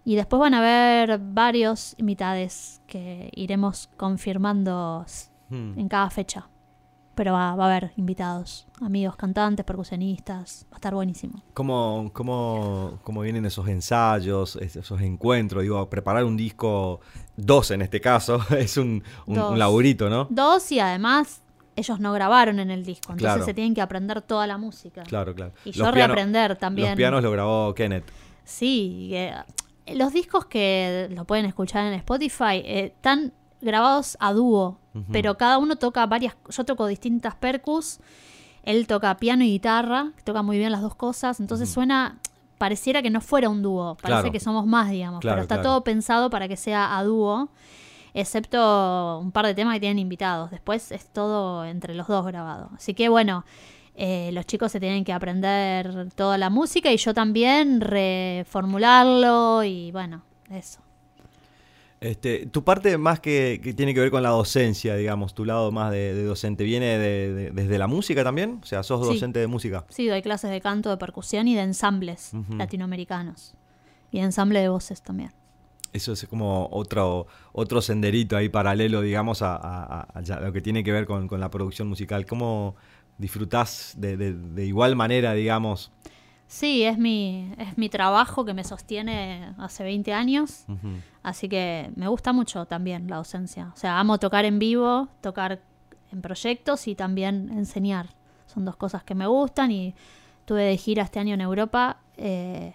Y 0.05 0.15
después 0.15 0.39
van 0.39 0.53
a 0.55 0.59
haber 0.59 1.19
varios 1.19 1.93
invitades 1.99 2.81
que 2.87 3.29
iremos 3.35 3.89
confirmando 3.97 5.05
Hmm. 5.49 5.77
en 5.79 5.87
cada 5.89 6.09
fecha. 6.09 6.47
Pero 7.19 7.33
va, 7.33 7.53
va 7.53 7.65
a 7.65 7.67
haber 7.75 7.91
invitados, 7.97 8.65
amigos 8.79 9.17
cantantes, 9.17 9.65
percusionistas. 9.65 10.65
Va 10.71 10.75
a 10.75 10.77
estar 10.77 10.93
buenísimo. 10.93 11.43
¿Cómo, 11.53 12.11
cómo, 12.13 12.97
cómo 13.03 13.19
vienen 13.19 13.45
esos 13.45 13.67
ensayos, 13.67 14.55
es- 14.55 14.77
esos 14.77 15.01
encuentros? 15.01 15.63
Digo, 15.63 15.89
preparar 15.89 16.23
un 16.23 16.37
disco, 16.37 17.01
dos 17.35 17.71
en 17.71 17.81
este 17.81 17.99
caso, 17.99 18.39
es 18.57 18.77
un, 18.77 19.03
un, 19.25 19.59
laburito, 19.59 20.09
¿no? 20.09 20.27
Dos 20.29 20.71
y 20.71 20.79
además 20.79 21.41
ellos 21.75 21.99
no 21.99 22.13
grabaron 22.13 22.57
en 22.61 22.71
el 22.71 22.85
disco, 22.85 23.11
entonces 23.11 23.33
Claro. 23.33 23.43
se 23.45 23.53
tienen 23.53 23.73
que 23.75 23.81
aprender 23.81 24.21
toda 24.21 24.47
la 24.47 24.57
música. 24.57 25.03
Claro, 25.03 25.35
claro. 25.35 25.51
Y 25.65 25.69
Los 25.69 25.75
yo 25.75 25.91
reaprender 25.91 26.55
también. 26.55 26.91
Los 26.91 26.95
pianos 26.95 27.21
lo 27.21 27.31
grabó 27.31 27.75
Kenneth. 27.75 28.05
Sí, 28.45 29.09
eh, 29.11 29.33
los 29.93 30.13
discos 30.13 30.45
que 30.45 31.09
lo 31.11 31.25
pueden 31.25 31.43
escuchar 31.43 31.85
en 31.85 31.95
Spotify 31.95 32.61
eh, 32.63 32.93
están 32.95 33.33
grabados 33.61 34.17
a 34.19 34.33
dúo, 34.33 34.77
pero 35.11 35.37
cada 35.37 35.57
uno 35.57 35.75
toca 35.77 36.05
varias, 36.05 36.35
yo 36.49 36.63
toco 36.65 36.87
distintas 36.87 37.35
percus, 37.35 37.99
él 38.63 38.85
toca 38.87 39.15
piano 39.17 39.43
y 39.43 39.51
guitarra, 39.51 40.11
toca 40.23 40.41
muy 40.41 40.57
bien 40.57 40.71
las 40.71 40.81
dos 40.81 40.95
cosas, 40.95 41.39
entonces 41.39 41.69
suena, 41.69 42.19
pareciera 42.57 43.01
que 43.01 43.09
no 43.09 43.21
fuera 43.21 43.49
un 43.49 43.61
dúo, 43.61 43.95
parece 43.95 44.21
Claro. 44.21 44.31
que 44.31 44.39
somos 44.39 44.65
más, 44.65 44.89
digamos, 44.89 45.21
Claro, 45.21 45.35
pero 45.35 45.41
está 45.43 45.55
claro. 45.55 45.69
todo 45.69 45.83
pensado 45.83 46.29
para 46.29 46.47
que 46.47 46.57
sea 46.57 46.97
a 46.97 47.03
dúo, 47.03 47.49
excepto 48.13 49.19
un 49.19 49.31
par 49.31 49.45
de 49.45 49.53
temas 49.55 49.75
que 49.75 49.79
tienen 49.81 49.99
invitados, 49.99 50.51
después 50.51 50.91
es 50.91 51.07
todo 51.07 51.63
entre 51.65 51.93
los 51.95 52.07
dos 52.07 52.25
grabado, 52.25 52.69
así 52.75 52.93
que 52.93 53.07
bueno. 53.09 53.45
eh, 54.01 54.29
los 54.31 54.45
chicos 54.45 54.71
se 54.71 54.79
tienen 54.79 55.03
que 55.03 55.11
aprender 55.11 56.09
toda 56.15 56.37
la 56.37 56.49
música 56.49 56.89
y 56.89 56.95
yo 56.97 57.13
también 57.13 57.81
reformularlo 57.81 59.63
y 59.63 59.91
bueno, 59.91 60.21
eso. 60.49 60.79
Este, 62.01 62.45
tu 62.45 62.63
parte 62.63 62.97
más 62.97 63.19
que, 63.19 63.59
que 63.61 63.73
tiene 63.73 63.93
que 63.93 63.99
ver 63.99 64.09
con 64.09 64.23
la 64.23 64.29
docencia, 64.29 64.95
digamos, 64.95 65.33
tu 65.33 65.43
lado 65.43 65.69
más 65.71 65.91
de, 65.91 66.13
de 66.13 66.23
docente, 66.23 66.63
¿viene 66.63 66.97
de- 66.97 67.33
de- 67.33 67.51
desde 67.51 67.77
la 67.77 67.87
música 67.87 68.23
también? 68.23 68.59
O 68.63 68.65
sea, 68.65 68.83
sos 68.83 69.05
Sí. 69.05 69.13
docente 69.15 69.39
de 69.39 69.47
música. 69.47 69.85
Sí, 69.89 70.07
doy 70.07 70.21
clases 70.21 70.49
de 70.49 70.61
canto, 70.61 70.89
de 70.89 70.95
percusión 70.97 71.47
y 71.49 71.55
de 71.55 71.61
ensambles 71.61 72.31
latinoamericanos. 72.49 73.53
Y 74.11 74.19
de 74.19 74.23
ensamble 74.25 74.61
de 74.61 74.69
voces 74.69 75.01
también. 75.01 75.31
Eso 75.91 76.13
es 76.13 76.25
como 76.29 76.69
otro, 76.71 77.27
otro 77.51 77.81
senderito 77.81 78.37
ahí 78.37 78.47
paralelo, 78.47 79.01
digamos, 79.01 79.41
a, 79.41 79.55
a- 79.57 79.83
a- 79.83 80.07
a 80.13 80.21
ya 80.21 80.39
lo 80.39 80.53
que 80.53 80.61
tiene 80.61 80.83
que 80.85 80.91
ver 80.93 81.05
con, 81.05 81.27
con 81.27 81.39
la 81.41 81.49
producción 81.51 81.89
musical. 81.89 82.25
¿Cómo 82.25 82.75
disfrutás 83.17 83.95
de 83.97 84.65
igual 84.65 84.95
manera, 84.95 85.33
digamos? 85.33 85.91
Sí, 86.49 86.83
es 86.83 86.97
mi, 86.97 87.53
es 87.59 87.77
mi 87.77 87.89
trabajo 87.89 88.43
que 88.43 88.55
me 88.55 88.63
sostiene 88.63 89.53
hace 89.59 89.83
20 89.83 90.13
años. 90.13 90.65
Así 91.21 91.47
que 91.47 91.91
me 91.95 92.07
gusta 92.07 92.33
mucho 92.33 92.65
también 92.65 93.07
la 93.07 93.17
docencia. 93.17 93.71
O 93.71 93.77
sea, 93.77 93.99
amo 93.99 94.17
tocar 94.17 94.45
en 94.45 94.57
vivo, 94.57 95.09
tocar 95.21 95.61
en 96.11 96.21
proyectos 96.23 96.87
y 96.87 96.95
también 96.95 97.51
enseñar. 97.51 98.15
Son 98.47 98.65
dos 98.65 98.75
cosas 98.77 99.03
que 99.03 99.13
me 99.13 99.27
gustan 99.27 99.69
y 99.69 99.93
tuve 100.45 100.63
de 100.63 100.77
gira 100.77 101.03
este 101.03 101.19
año 101.19 101.35
en 101.35 101.41
Europa 101.41 101.99
eh, 102.17 102.73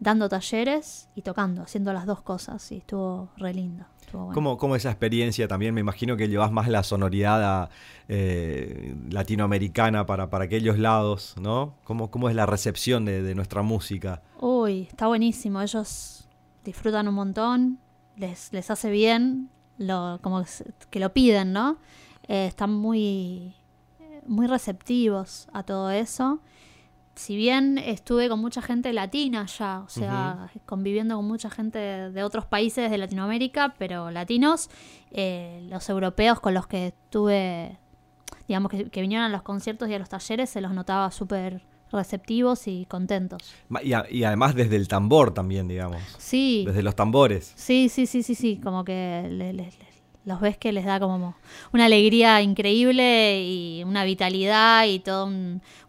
dando 0.00 0.28
talleres 0.28 1.08
y 1.14 1.22
tocando, 1.22 1.62
haciendo 1.62 1.92
las 1.92 2.06
dos 2.06 2.22
cosas. 2.22 2.72
Y 2.72 2.78
estuvo 2.78 3.28
re 3.36 3.54
lindo. 3.54 3.84
Estuvo 4.14 4.24
bueno. 4.26 4.34
¿Cómo, 4.34 4.58
cómo 4.58 4.76
esa 4.76 4.90
experiencia 4.90 5.48
también? 5.48 5.74
Me 5.74 5.80
imagino 5.80 6.16
que 6.16 6.28
llevas 6.28 6.52
más 6.52 6.68
la 6.68 6.82
sonoridad 6.82 7.42
a, 7.42 7.70
eh, 8.08 8.94
latinoamericana 9.10 10.06
para, 10.06 10.30
para 10.30 10.44
aquellos 10.44 10.78
lados, 10.78 11.34
¿no? 11.40 11.74
¿Cómo, 11.84 12.10
cómo 12.10 12.28
es 12.28 12.34
la 12.34 12.46
recepción 12.46 13.04
de, 13.04 13.22
de 13.22 13.34
nuestra 13.34 13.62
música? 13.62 14.22
Uy, 14.40 14.82
está 14.82 15.06
buenísimo. 15.06 15.60
Ellos 15.60 16.28
disfrutan 16.64 17.08
un 17.08 17.14
montón, 17.14 17.78
les, 18.16 18.52
les 18.52 18.70
hace 18.70 18.90
bien, 18.90 19.50
lo, 19.78 20.18
como 20.22 20.44
que 20.90 21.00
lo 21.00 21.12
piden, 21.12 21.52
¿no? 21.52 21.78
Eh, 22.28 22.46
están 22.46 22.72
muy, 22.72 23.54
muy 24.26 24.46
receptivos 24.46 25.48
a 25.52 25.62
todo 25.62 25.90
eso. 25.90 26.40
Si 27.16 27.36
bien 27.36 27.78
estuve 27.78 28.28
con 28.28 28.40
mucha 28.40 28.60
gente 28.60 28.92
latina 28.92 29.46
ya, 29.46 29.80
o 29.80 29.88
sea, 29.88 30.50
conviviendo 30.66 31.14
con 31.16 31.26
mucha 31.26 31.48
gente 31.48 31.78
de, 31.78 32.10
de 32.10 32.22
otros 32.24 32.44
países 32.46 32.90
de 32.90 32.98
Latinoamérica, 32.98 33.74
pero 33.78 34.10
latinos, 34.10 34.68
eh, 35.12 35.64
los 35.70 35.88
europeos 35.88 36.40
con 36.40 36.54
los 36.54 36.66
que 36.66 36.88
estuve, 36.88 37.78
digamos, 38.48 38.70
que, 38.70 38.90
que 38.90 39.00
vinieron 39.00 39.26
a 39.26 39.28
los 39.28 39.42
conciertos 39.42 39.88
y 39.88 39.94
a 39.94 39.98
los 40.00 40.08
talleres, 40.08 40.50
se 40.50 40.60
los 40.60 40.72
notaba 40.72 41.10
súper 41.12 41.62
receptivos 41.92 42.66
y 42.66 42.86
contentos. 42.86 43.54
Y, 43.84 43.92
a- 43.92 44.06
y 44.10 44.24
además 44.24 44.56
desde 44.56 44.74
el 44.74 44.88
tambor 44.88 45.32
también, 45.32 45.68
digamos. 45.68 46.02
Sí, 46.18 46.64
Desde 46.66 46.82
los 46.82 46.96
tambores. 46.96 47.52
sí, 47.54 47.88
sí, 47.88 48.06
sí, 48.06 48.24
sí, 48.24 48.34
sí, 48.34 48.56
como 48.60 48.84
que 48.84 49.28
Los 50.24 50.40
ves 50.40 50.56
que 50.56 50.72
les 50.72 50.84
da 50.84 50.98
como 50.98 51.36
una 51.72 51.84
alegría 51.84 52.40
increíble 52.40 53.42
y 53.42 53.84
una 53.84 54.04
vitalidad 54.04 54.86
y 54.86 54.98
toda 54.98 55.30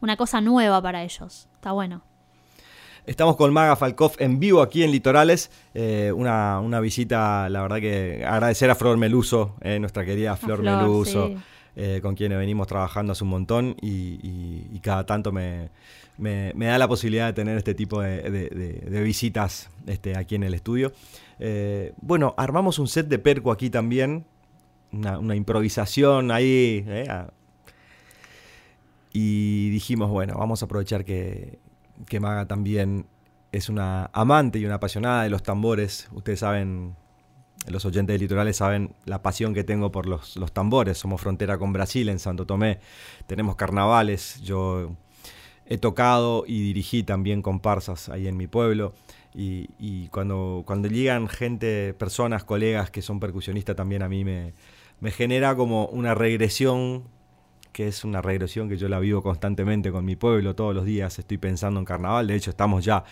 una 0.02 0.18
cosa 0.18 0.42
nueva 0.42 0.82
para 0.82 1.04
ellos. 1.04 1.48
Está 1.56 1.72
bueno. 1.72 2.02
Estamos 3.06 3.36
con 3.36 3.54
Maga 3.54 3.76
Falkov 3.76 4.14
en 4.18 4.40
vivo 4.40 4.64
aquí 4.64 4.84
en 4.84 4.92
Litorales. 4.92 5.52
Eh, 5.76 6.12
una, 6.12 6.80
visita, 6.80 7.48
la 7.50 7.62
verdad 7.62 7.78
que 7.78 8.26
agradecer 8.26 8.70
a 8.72 8.76
Flor 8.76 8.98
Meluso, 8.98 9.56
eh, 9.62 9.78
nuestra 9.80 10.04
querida 10.04 10.36
Flor, 10.36 10.64
Meluso, 10.64 11.32
eh, 11.76 12.00
con 12.02 12.16
quien 12.16 12.32
venimos 12.32 12.66
trabajando 12.66 13.12
hace 13.12 13.24
un 13.24 13.30
montón 13.30 13.76
y, 13.80 14.80
cada 14.82 15.06
tanto 15.06 15.32
me, 15.32 15.70
da 16.18 16.78
la 16.80 16.88
posibilidad 16.88 17.28
de 17.28 17.34
tener 17.34 17.58
este 17.58 17.76
tipo 17.76 18.02
de, 18.02 19.02
visitas 19.04 19.70
este, 19.86 20.18
aquí 20.18 20.34
en 20.34 20.44
el 20.44 20.56
estudio. 20.56 20.92
Bueno, 22.02 22.34
armamos 22.38 22.80
un 22.80 22.88
set 22.88 23.08
de 23.08 23.20
perco 23.20 23.52
aquí 23.52 23.70
también, 23.70 24.26
una, 24.92 25.36
improvisación 25.36 26.32
ahí. 26.32 26.86
y 29.14 29.70
dijimos, 29.70 30.10
bueno, 30.10 30.36
vamos 30.38 30.62
a 30.62 30.66
aprovechar 30.66 31.06
que, 31.06 31.60
que 32.08 32.20
Maga 32.20 32.48
también 32.48 33.08
es 33.56 33.70
una 33.70 34.10
amante 34.14 34.60
y 34.60 34.66
una 34.66 34.76
apasionada 34.76 35.24
de 35.24 35.30
los 35.30 35.42
tambores. 35.42 36.10
Ustedes 36.12 36.40
saben, 36.40 36.96
los 37.68 37.86
oyentes 37.86 38.14
de 38.14 38.20
litorales 38.20 38.58
saben 38.58 38.94
la 39.06 39.22
pasión 39.22 39.54
que 39.54 39.64
tengo 39.64 39.92
por 39.92 40.08
los, 40.08 40.36
tambores. 40.52 40.98
Somos 40.98 41.22
frontera 41.22 41.58
con 41.58 41.72
Brasil 41.72 42.10
en 42.10 42.20
Santo 42.20 42.46
Tomé. 42.46 42.80
Tenemos 43.28 43.56
carnavales. 43.56 44.42
Yo 44.42 44.92
he 45.66 45.78
tocado 45.78 46.44
y 46.46 46.62
dirigí 46.62 47.04
también 47.04 47.42
comparsas 47.42 48.10
ahí 48.10 48.28
en 48.28 48.36
mi 48.36 48.48
pueblo. 48.48 48.94
Y, 49.38 50.08
cuando, 50.10 50.64
cuando 50.66 50.88
llegan 50.88 51.28
gente, 51.28 51.94
personas, 51.94 52.46
colegas 52.46 52.90
que 52.90 53.02
son 53.02 53.20
percusionistas, 53.20 53.76
también 53.76 54.02
a 54.02 54.08
mí 54.08 54.24
me, 54.24 54.54
me 55.02 55.12
genera 55.12 55.56
como 55.56 55.88
una 55.88 56.16
regresión 56.16 57.04
que 57.74 57.90
es 57.90 58.06
una 58.06 58.22
regresión 58.22 58.70
que 58.70 58.78
yo 58.78 58.88
la 58.88 59.00
vivo 59.00 59.22
constantemente 59.22 59.92
con 59.92 60.06
mi 60.06 60.16
pueblo, 60.16 60.56
todos 60.56 60.74
los 60.74 60.86
días. 60.86 61.20
Estoy 61.20 61.38
pensando 61.38 61.78
en 61.78 61.86
carnaval, 61.86 62.28
de 62.28 62.36
hecho 62.36 62.50
estamos 62.52 62.86
ya 62.86 63.04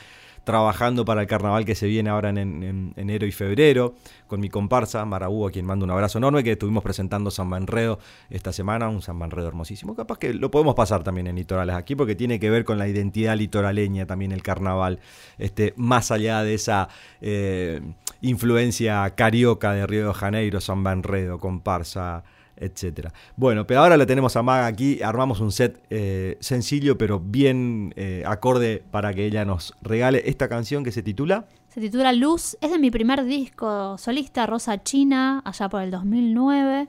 trabajando 0.43 1.05
para 1.05 1.21
el 1.21 1.27
carnaval 1.27 1.65
que 1.65 1.75
se 1.75 1.87
viene 1.87 2.09
ahora 2.09 2.29
en, 2.29 2.93
enero 2.95 3.25
y 3.25 3.31
febrero, 3.31 3.95
con 4.27 4.39
mi 4.39 4.49
comparsa 4.49 5.03
Marabú, 5.05 5.47
a 5.47 5.51
quien 5.51 5.65
mando 5.65 5.85
un 5.85 5.91
abrazo 5.91 6.17
enorme, 6.17 6.43
que 6.43 6.53
estuvimos 6.53 6.83
presentando 6.83 7.31
San 7.31 7.47
Manredo 7.47 7.99
esta 8.29 8.51
semana, 8.51 8.89
un 8.89 9.01
San 9.01 9.15
Manredo 9.15 9.47
hermosísimo. 9.47 9.95
Capaz 9.95 10.17
que 10.17 10.33
lo 10.33 10.51
podemos 10.51 10.75
pasar 10.75 11.03
también 11.03 11.27
en 11.27 11.35
litorales 11.35 11.75
aquí, 11.75 11.95
porque 11.95 12.15
tiene 12.15 12.39
que 12.39 12.49
ver 12.49 12.65
con 12.65 12.77
la 12.77 12.87
identidad 12.87 13.37
litoraleña 13.37 14.05
también 14.05 14.31
el 14.31 14.43
carnaval, 14.43 14.99
este, 15.37 15.73
más 15.77 16.11
allá 16.11 16.43
de 16.43 16.53
esa 16.55 16.89
eh, 17.21 17.81
influencia 18.21 19.09
carioca 19.15 19.73
de 19.73 19.87
Río 19.87 20.07
de 20.07 20.13
Janeiro, 20.13 20.61
San 20.61 20.79
Manredo, 20.79 21.39
comparsa 21.39 22.23
etcétera. 22.63 23.13
Bueno, 23.35 23.67
pero 23.67 23.81
ahora 23.81 23.97
la 23.97 24.05
tenemos 24.05 24.35
a 24.35 24.43
Maga 24.43 24.67
aquí, 24.67 25.01
armamos 25.01 25.39
un 25.39 25.51
set 25.51 25.81
eh, 25.89 26.37
sencillo 26.39 26.97
pero 26.97 27.19
bien 27.19 27.93
eh, 27.95 28.23
acorde 28.25 28.83
para 28.91 29.13
que 29.13 29.25
ella 29.25 29.45
nos 29.45 29.73
regale 29.81 30.23
esta 30.25 30.47
canción 30.47 30.83
que 30.83 30.91
se 30.91 31.03
titula... 31.03 31.45
Se 31.69 31.81
titula 31.81 32.13
Luz, 32.13 32.55
es 32.61 32.69
de 32.69 32.77
mi 32.77 32.91
primer 32.91 33.25
disco 33.25 33.97
solista, 33.97 34.45
Rosa 34.45 34.83
China, 34.83 35.41
allá 35.43 35.69
por 35.69 35.81
el 35.81 35.89
2009. 35.89 36.87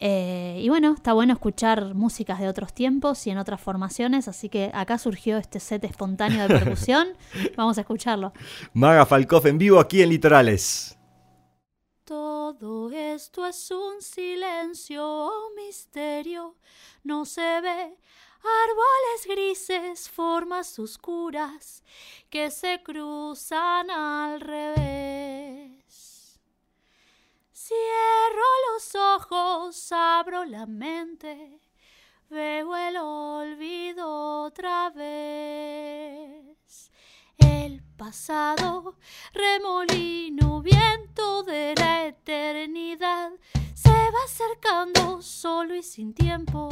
Eh, 0.00 0.60
y 0.60 0.68
bueno, 0.68 0.94
está 0.94 1.12
bueno 1.12 1.32
escuchar 1.32 1.94
músicas 1.94 2.40
de 2.40 2.48
otros 2.48 2.72
tiempos 2.72 3.26
y 3.28 3.30
en 3.30 3.38
otras 3.38 3.60
formaciones, 3.60 4.26
así 4.26 4.48
que 4.48 4.70
acá 4.74 4.98
surgió 4.98 5.38
este 5.38 5.60
set 5.60 5.84
espontáneo 5.84 6.46
de 6.46 6.48
percusión. 6.48 7.08
Vamos 7.56 7.78
a 7.78 7.82
escucharlo. 7.82 8.32
Maga 8.72 9.06
Falcoff 9.06 9.46
en 9.46 9.58
vivo 9.58 9.78
aquí 9.78 10.02
en 10.02 10.08
Litorales. 10.08 10.97
Todo 12.48 12.90
esto 12.90 13.44
es 13.44 13.70
un 13.70 14.00
silencio 14.00 15.06
o 15.06 15.50
misterio, 15.54 16.56
no 17.04 17.26
se 17.26 17.60
ve. 17.60 17.98
Árboles 18.62 19.26
grises, 19.26 20.08
formas 20.08 20.78
oscuras 20.78 21.82
que 22.30 22.50
se 22.50 22.82
cruzan 22.82 23.90
al 23.90 24.40
revés. 24.40 26.40
Cierro 27.52 28.50
los 28.72 28.94
ojos, 28.94 29.92
abro 29.92 30.46
la 30.46 30.64
mente, 30.64 31.60
veo 32.30 32.74
el 32.74 32.96
olvido 32.96 34.44
otra 34.44 34.88
vez 34.88 36.57
el 37.38 37.82
pasado, 37.96 38.96
remolino, 39.32 40.62
viento 40.62 41.42
de 41.42 41.74
la 41.76 42.06
eternidad, 42.06 43.30
se 43.74 43.90
va 43.90 44.24
acercando 44.24 45.22
solo 45.22 45.74
y 45.74 45.82
sin 45.82 46.14
tiempo, 46.14 46.68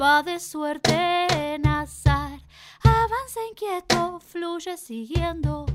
va 0.00 0.22
de 0.22 0.38
suerte 0.40 1.26
en 1.54 1.66
azar, 1.66 2.40
avanza 2.82 3.40
inquieto, 3.50 4.20
fluye 4.20 4.76
siguiendo 4.76 5.66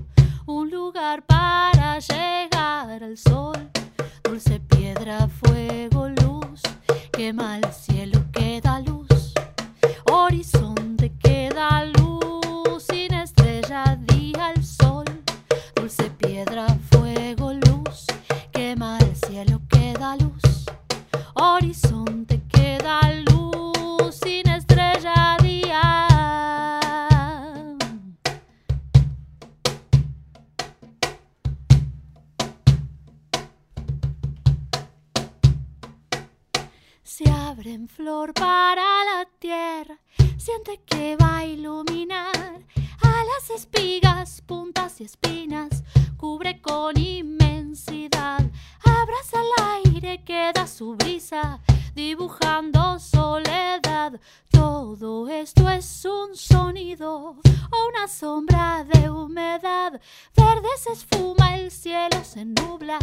un 0.46 0.70
lugar 0.70 1.26
para 1.26 2.00
llegar 2.00 3.04
al 3.04 3.18
sol, 3.18 3.72
dulce 4.24 4.60
piedra, 4.60 5.28
fuego, 5.28 6.10
luz, 6.10 6.62
quema 7.12 7.58
el 7.58 7.74
cielo, 7.74 8.24
queda 8.32 8.80
luz, 8.80 9.34
horizonte, 10.06 11.12
queda 11.18 11.86
luz 11.86 12.45
piedra, 16.10 16.68
fuego, 16.92 17.54
luz, 17.54 18.06
quema 18.52 18.98
el 19.00 19.16
cielo, 19.16 19.62
queda 19.70 20.16
luz, 20.18 20.66
horizonte, 21.34 22.42
queda 22.50 23.00
luz, 23.30 24.16
sin 24.16 24.48
estrella, 24.50 25.38
día. 25.42 26.08
Se 37.04 37.30
abre 37.30 37.74
en 37.74 37.88
flor 37.88 38.34
para 38.34 38.84
la 38.84 39.28
tierra, 39.40 40.00
siente 40.38 40.82
que 40.86 41.16
va 41.16 41.38
a 41.38 41.46
iluminar 41.46 42.35
espigas, 43.56 44.42
puntas 44.42 45.02
y 45.02 45.04
espinas, 45.04 45.84
cubre 46.18 46.62
con 46.62 46.98
inmensidad. 46.98 48.45
El 49.34 49.66
aire, 49.86 50.24
queda 50.24 50.68
su 50.68 50.96
brisa, 50.96 51.60
dibujando 51.96 53.00
soledad. 53.00 54.20
Todo 54.52 55.28
esto 55.28 55.70
es 55.70 56.06
un 56.06 56.36
sonido 56.36 57.36
o 57.72 57.88
una 57.90 58.08
sombra 58.08 58.86
de 58.86 59.10
humedad. 59.10 60.00
Verde 60.36 60.70
se 60.78 60.94
esfuma, 60.94 61.58
el 61.58 61.72
cielo 61.72 62.24
se 62.24 62.46
nubla 62.46 63.00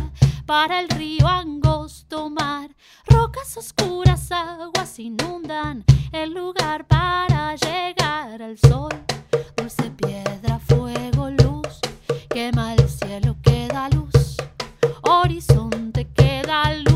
para 0.46 0.80
el 0.80 0.88
río 0.90 1.26
angosto 1.26 2.30
mar. 2.30 2.70
Rocas 3.06 3.56
oscuras, 3.56 4.30
aguas 4.30 4.98
inundan 4.98 5.84
el 6.12 6.32
lugar 6.32 6.86
para 6.86 7.56
llegar 7.56 8.40
al 8.42 8.58
sol. 8.58 8.92
Dulce 9.56 9.90
piedra, 9.90 10.58
fuego, 10.60 11.30
luz, 11.30 11.80
quema 12.30 12.74
el 12.74 12.88
cielo, 12.88 13.36
queda 13.42 13.88
luz. 13.90 14.36
Horizonte 15.02 15.91
queda 16.52 16.91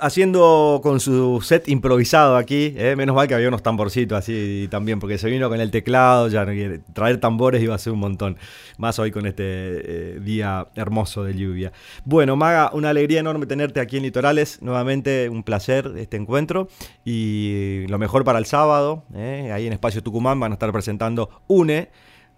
Haciendo 0.00 0.80
con 0.82 1.00
su 1.00 1.40
set 1.42 1.68
improvisado 1.68 2.36
aquí, 2.36 2.74
¿eh? 2.76 2.94
menos 2.96 3.14
mal 3.14 3.28
que 3.28 3.34
había 3.34 3.48
unos 3.48 3.62
tamborcitos 3.62 4.18
así 4.18 4.68
también, 4.70 5.00
porque 5.00 5.18
se 5.18 5.28
vino 5.28 5.48
con 5.48 5.60
el 5.60 5.70
teclado, 5.70 6.28
ya 6.28 6.46
traer 6.92 7.18
tambores 7.18 7.62
iba 7.62 7.74
a 7.74 7.78
ser 7.78 7.92
un 7.92 7.98
montón, 7.98 8.38
más 8.78 8.98
hoy 8.98 9.10
con 9.10 9.26
este 9.26 9.44
eh, 9.44 10.20
día 10.20 10.68
hermoso 10.74 11.24
de 11.24 11.34
lluvia. 11.34 11.72
Bueno, 12.04 12.36
Maga, 12.36 12.70
una 12.72 12.90
alegría 12.90 13.20
enorme 13.20 13.46
tenerte 13.46 13.80
aquí 13.80 13.98
en 13.98 14.04
Litorales, 14.04 14.62
nuevamente 14.62 15.28
un 15.28 15.42
placer 15.42 15.92
este 15.96 16.16
encuentro 16.16 16.68
y 17.04 17.86
lo 17.88 17.98
mejor 17.98 18.24
para 18.24 18.38
el 18.38 18.46
sábado, 18.46 19.04
¿eh? 19.14 19.50
ahí 19.52 19.66
en 19.66 19.72
Espacio 19.72 20.02
Tucumán 20.02 20.40
van 20.40 20.52
a 20.52 20.54
estar 20.54 20.72
presentando 20.72 21.30
UNE 21.46 21.90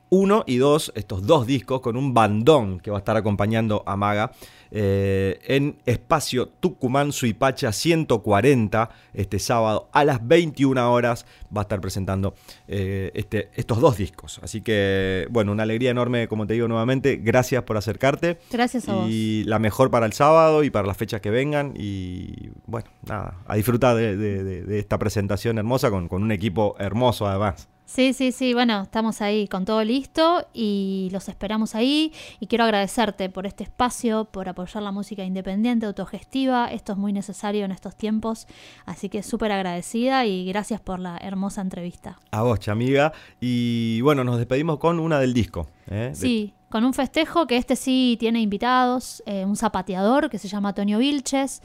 uno 0.09 0.44
y 0.46 0.57
dos, 0.59 0.92
estos 0.94 1.26
dos 1.26 1.46
discos 1.46 1.80
con 1.80 1.96
un 1.96 2.14
bandón 2.14 2.78
que 2.80 2.90
va 2.92 2.98
a 2.98 3.00
estar 3.00 3.16
acompañando 3.16 3.82
a 3.86 3.96
Maga 3.96 4.30
eh, 4.70 5.38
en 5.46 5.78
Espacio 5.84 6.48
Tucumán 6.48 7.12
Suipacha 7.12 7.72
140 7.72 8.88
este 9.14 9.38
sábado 9.38 9.88
a 9.92 10.04
las 10.04 10.26
21 10.26 10.92
horas 10.92 11.26
va 11.57 11.61
a 11.61 11.62
estar 11.62 11.80
presentando 11.80 12.34
eh, 12.68 13.11
este, 13.14 13.50
estos 13.54 13.80
dos 13.80 13.96
discos. 13.96 14.40
Así 14.42 14.61
que, 14.61 15.26
bueno, 15.30 15.52
una 15.52 15.62
alegría 15.64 15.90
enorme, 15.90 16.28
como 16.28 16.46
te 16.46 16.54
digo 16.54 16.68
nuevamente. 16.68 17.16
Gracias 17.16 17.62
por 17.64 17.76
acercarte. 17.76 18.38
Gracias 18.52 18.88
a 18.88 18.94
vos. 18.94 19.07
Y 19.09 19.44
la 19.44 19.59
mejor 19.59 19.90
para 19.90 20.07
el 20.07 20.12
sábado 20.12 20.64
y 20.64 20.70
para 20.70 20.86
las 20.86 20.96
fechas 20.96 21.20
que 21.20 21.30
vengan. 21.30 21.72
Y 21.76 22.50
bueno, 22.66 22.88
nada, 23.07 23.38
a 23.46 23.57
disfrutar 23.57 23.96
de, 23.96 24.16
de- 24.16 24.44
de- 24.44 24.62
de 24.64 24.78
esta 24.78 24.98
presentación 24.98 25.59
hermosa 25.59 25.90
con, 25.90 26.09
con 26.09 26.22
un 26.22 26.32
equipo 26.32 26.76
hermoso 26.78 27.26
además. 27.26 27.68
Sí, 27.89 28.12
sí, 28.14 28.32
sí, 28.32 28.53
bueno, 28.53 28.82
estamos 28.82 29.22
ahí 29.22 29.47
con 29.47 29.64
todo 29.64 29.84
listo 29.84 30.45
y 30.53 31.09
los 31.12 31.28
esperamos 31.28 31.76
ahí. 31.76 32.12
Y 32.41 32.49
quiero 32.49 32.64
agradecerte 32.64 33.30
por 33.30 33.47
este 33.47 33.62
espacio, 33.62 34.24
por 34.24 34.49
apoyar 34.49 34.82
la 34.82 34.91
música 34.91 35.22
independiente, 35.24 35.87
autogestiva. 35.87 36.66
Esto 36.72 36.93
es 36.93 36.99
muy 36.99 37.12
necesario 37.12 37.64
en 37.64 37.70
estos 37.70 37.95
tiempos, 37.97 38.49
así 38.87 39.09
que 39.09 39.22
súper 39.22 39.53
agradecida 39.53 40.26
y 40.26 40.45
gracias 40.47 40.80
por 40.80 40.99
la 40.99 41.16
hermosa 41.18 41.61
entrevista. 41.61 42.18
A 42.32 42.43
vos, 42.43 42.59
chamiga. 42.59 43.12
Y 43.41 44.01
bueno, 44.01 44.24
nos 44.24 44.39
despedimos 44.39 44.78
con 44.78 44.99
una 44.99 45.20
del 45.20 45.32
disco. 45.32 45.68
¿eh? 45.87 46.09
De- 46.11 46.14
Sí, 46.16 46.55
con 46.68 46.84
un 46.84 46.93
festejo 46.93 47.47
que 47.47 47.57
este 47.57 47.76
sí 47.76 48.16
tiene 48.18 48.41
invitados, 48.41 49.22
eh, 49.26 49.45
un 49.45 49.55
zapateador 49.55 50.28
que 50.28 50.39
se 50.39 50.49
llama 50.49 50.70
Antonio 50.70 50.99
Vilches. 50.99 51.62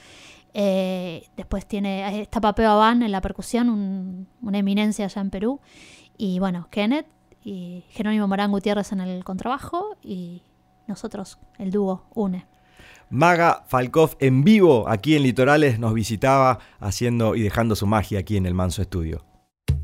eh, 0.54 1.30
después 1.38 1.66
tiene, 1.66 2.22
está 2.22 2.42
Papeo 2.42 2.70
Abán 2.72 3.04
en 3.04 3.12
la 3.14 3.22
percusión, 3.22 3.70
un- 3.70 4.28
una 4.42 4.58
eminencia 4.58 5.06
allá 5.06 5.22
en 5.22 5.30
Perú. 5.30 5.62
Y 6.18 6.40
bueno, 6.40 6.68
Kenneth 6.72 7.08
y 7.44 7.84
Jerónimo 7.90 8.28
Morán 8.28 8.52
Gutiérrez 8.52 8.92
en 8.92 9.02
el 9.02 9.24
contrabajo 9.24 9.98
y 10.02 10.44
nosotros, 10.88 11.40
el 11.58 11.72
dúo 11.72 12.04
UNE. 12.14 12.46
Maga 13.10 13.64
Falkov 13.68 14.16
en 14.20 14.44
vivo 14.44 14.88
aquí 14.88 15.16
en 15.16 15.24
Litorales 15.24 15.80
nos 15.80 15.94
visitaba 15.94 16.60
haciendo 16.80 17.36
y 17.36 17.42
dejando 17.42 17.76
su 17.76 17.86
magia 17.86 18.20
aquí 18.20 18.38
en 18.38 18.46
el 18.46 18.54
Manso 18.54 18.82
Estudio. 18.82 19.26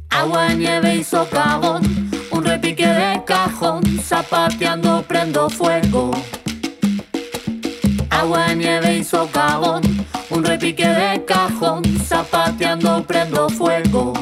Agua, 0.10 0.54
nieve 0.54 0.96
y 0.96 1.04
socavón, 1.04 1.84
un 2.32 2.44
repique 2.46 2.88
de 2.88 3.22
cajón, 3.26 3.84
zapateando 4.00 5.04
prendo 5.04 5.50
fuego. 5.50 6.12
Agua, 8.10 8.54
nieve 8.54 9.00
y 9.00 9.04
socavón, 9.04 9.82
un 10.30 10.44
repique 10.44 10.88
de 10.88 11.24
cajón, 11.26 11.84
zapateando 12.00 13.04
prendo 13.06 13.50
fuego. 13.50 14.14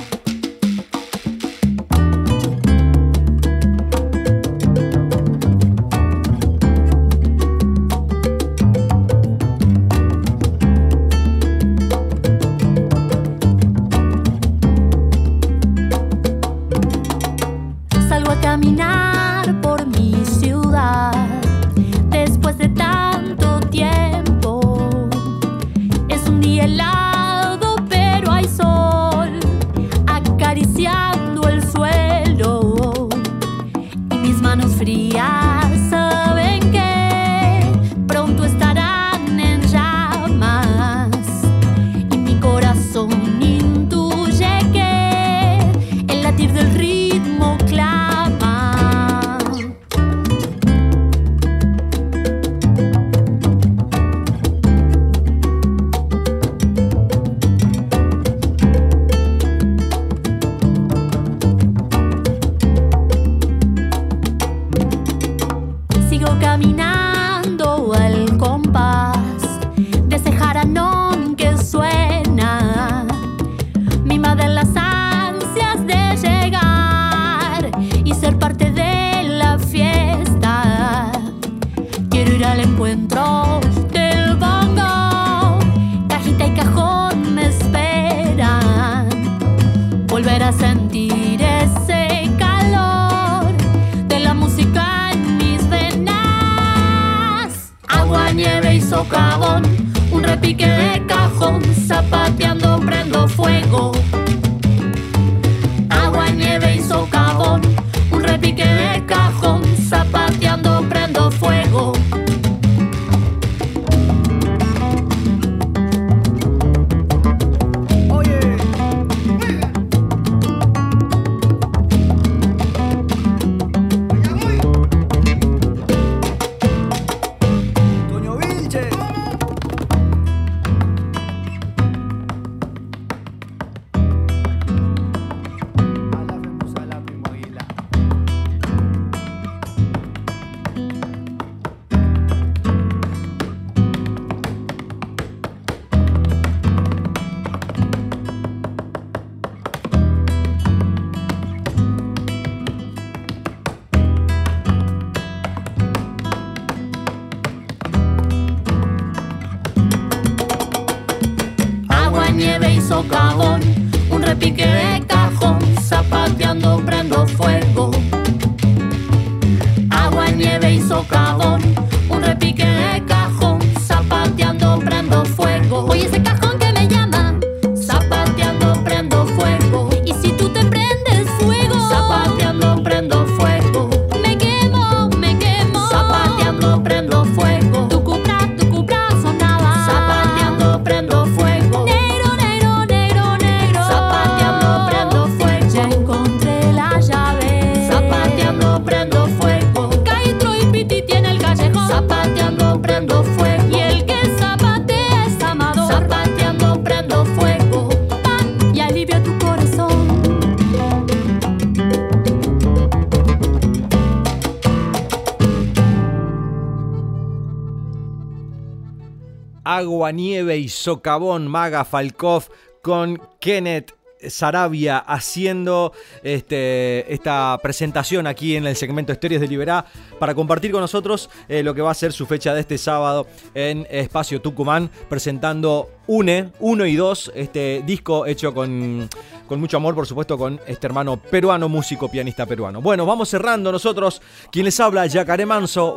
Socavón, 220.85 221.47
Maga 221.47 221.83
Falkov 221.83 222.43
con 222.83 223.19
Kenneth 223.39 223.95
Sarabia 224.29 224.99
haciendo 224.99 225.93
este, 226.21 227.11
esta 227.11 227.57
presentación 227.63 228.27
aquí 228.27 228.55
en 228.55 228.67
el 228.67 228.75
segmento 228.75 229.11
Historias 229.11 229.41
de 229.41 229.47
Liberá 229.47 229.85
para 230.19 230.35
compartir 230.35 230.71
con 230.71 230.81
nosotros 230.81 231.31
eh, 231.49 231.63
lo 231.63 231.73
que 231.73 231.81
va 231.81 231.89
a 231.89 231.95
ser 231.95 232.13
su 232.13 232.27
fecha 232.27 232.53
de 232.53 232.61
este 232.61 232.77
sábado 232.77 233.25
en 233.55 233.87
Espacio 233.89 234.41
Tucumán, 234.41 234.91
presentando 235.09 235.89
UNE, 236.05 236.51
1 236.59 236.85
y 236.85 236.95
2, 236.95 237.31
este 237.33 237.81
disco 237.83 238.27
hecho 238.27 238.53
con, 238.53 239.09
con 239.47 239.59
mucho 239.59 239.77
amor, 239.77 239.95
por 239.95 240.07
supuesto, 240.07 240.37
con 240.37 240.59
este 240.67 240.87
hermano 240.87 241.17
peruano, 241.17 241.69
músico, 241.69 242.09
pianista 242.09 242.45
peruano. 242.45 242.81
Bueno, 242.81 243.05
vamos 243.05 243.29
cerrando 243.29 243.71
nosotros. 243.71 244.21
Quien 244.51 244.65
les 244.65 244.79
habla, 244.79 245.05
Yacaré 245.05 245.45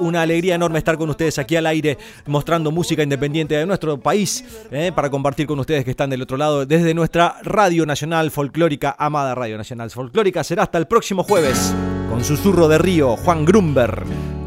una 0.01 0.23
alegría 0.23 0.55
enorme 0.55 0.79
estar 0.79 0.97
con 0.97 1.11
ustedes 1.11 1.39
aquí 1.39 1.57
al 1.57 1.67
aire, 1.67 1.99
mostrando 2.27 2.71
música 2.71 3.03
independiente 3.03 3.57
de 3.57 3.67
nuestro 3.67 3.99
país, 3.99 4.45
eh, 4.71 4.93
para 4.95 5.11
compartir 5.11 5.47
con 5.47 5.59
ustedes 5.59 5.85
que 5.85 5.91
están 5.91 6.11
del 6.11 6.23
otro 6.23 6.37
lado, 6.37 6.67
desde 6.67 6.95
nuestra 6.95 7.37
Radio 7.43 7.87
Nacional 7.87 8.31
Folclórica, 8.31 8.95
amada 8.99 9.35
Radio 9.35 9.57
Nacional 9.57 9.91
Folclórica. 9.91 10.45
Será 10.45 10.65
hasta 10.65 10.79
el 10.79 10.87
próximo 10.87 11.25
jueves, 11.25 11.75
con 12.11 12.25
Susurro 12.25 12.69
de 12.69 12.79
Río, 12.79 13.17
Juan 13.17 13.45
Grumber. 13.45 14.38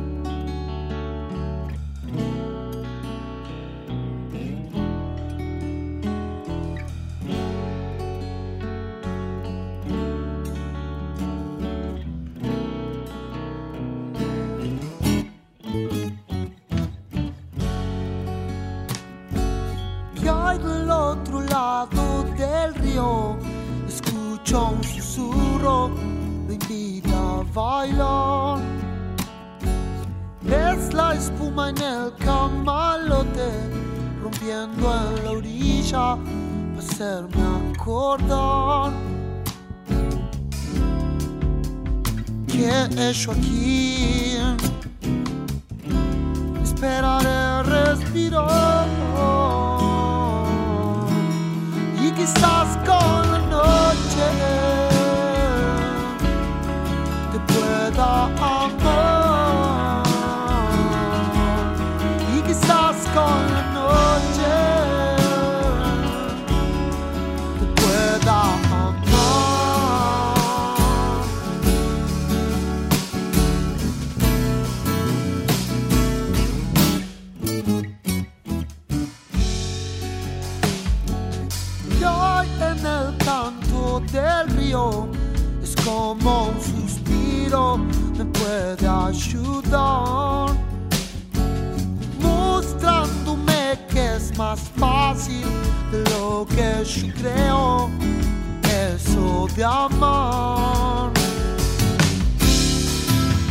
De 99.56 99.64
amar. 99.64 101.12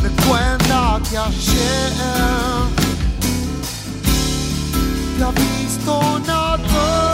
Recuerda 0.03 1.01
que 1.09 1.19
ayer 1.19 1.93
te 5.19 5.25
ha 5.25 5.31
visto 5.31 6.21
nadar 6.27 7.10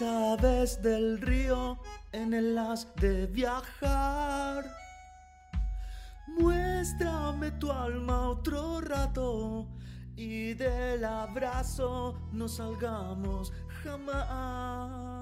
las 0.00 0.38
aves 0.42 0.82
del 0.82 1.20
río 1.20 1.78
en 2.12 2.32
el 2.34 2.56
haz 2.58 2.86
de 2.96 3.26
viajar. 3.26 4.64
Muéstrame 6.38 7.50
tu 7.52 7.70
alma 7.70 8.28
otro 8.28 8.80
rato 8.80 9.68
y 10.16 10.54
del 10.54 11.04
abrazo 11.04 12.18
no 12.32 12.48
salgamos 12.48 13.52
jamás. 13.82 15.20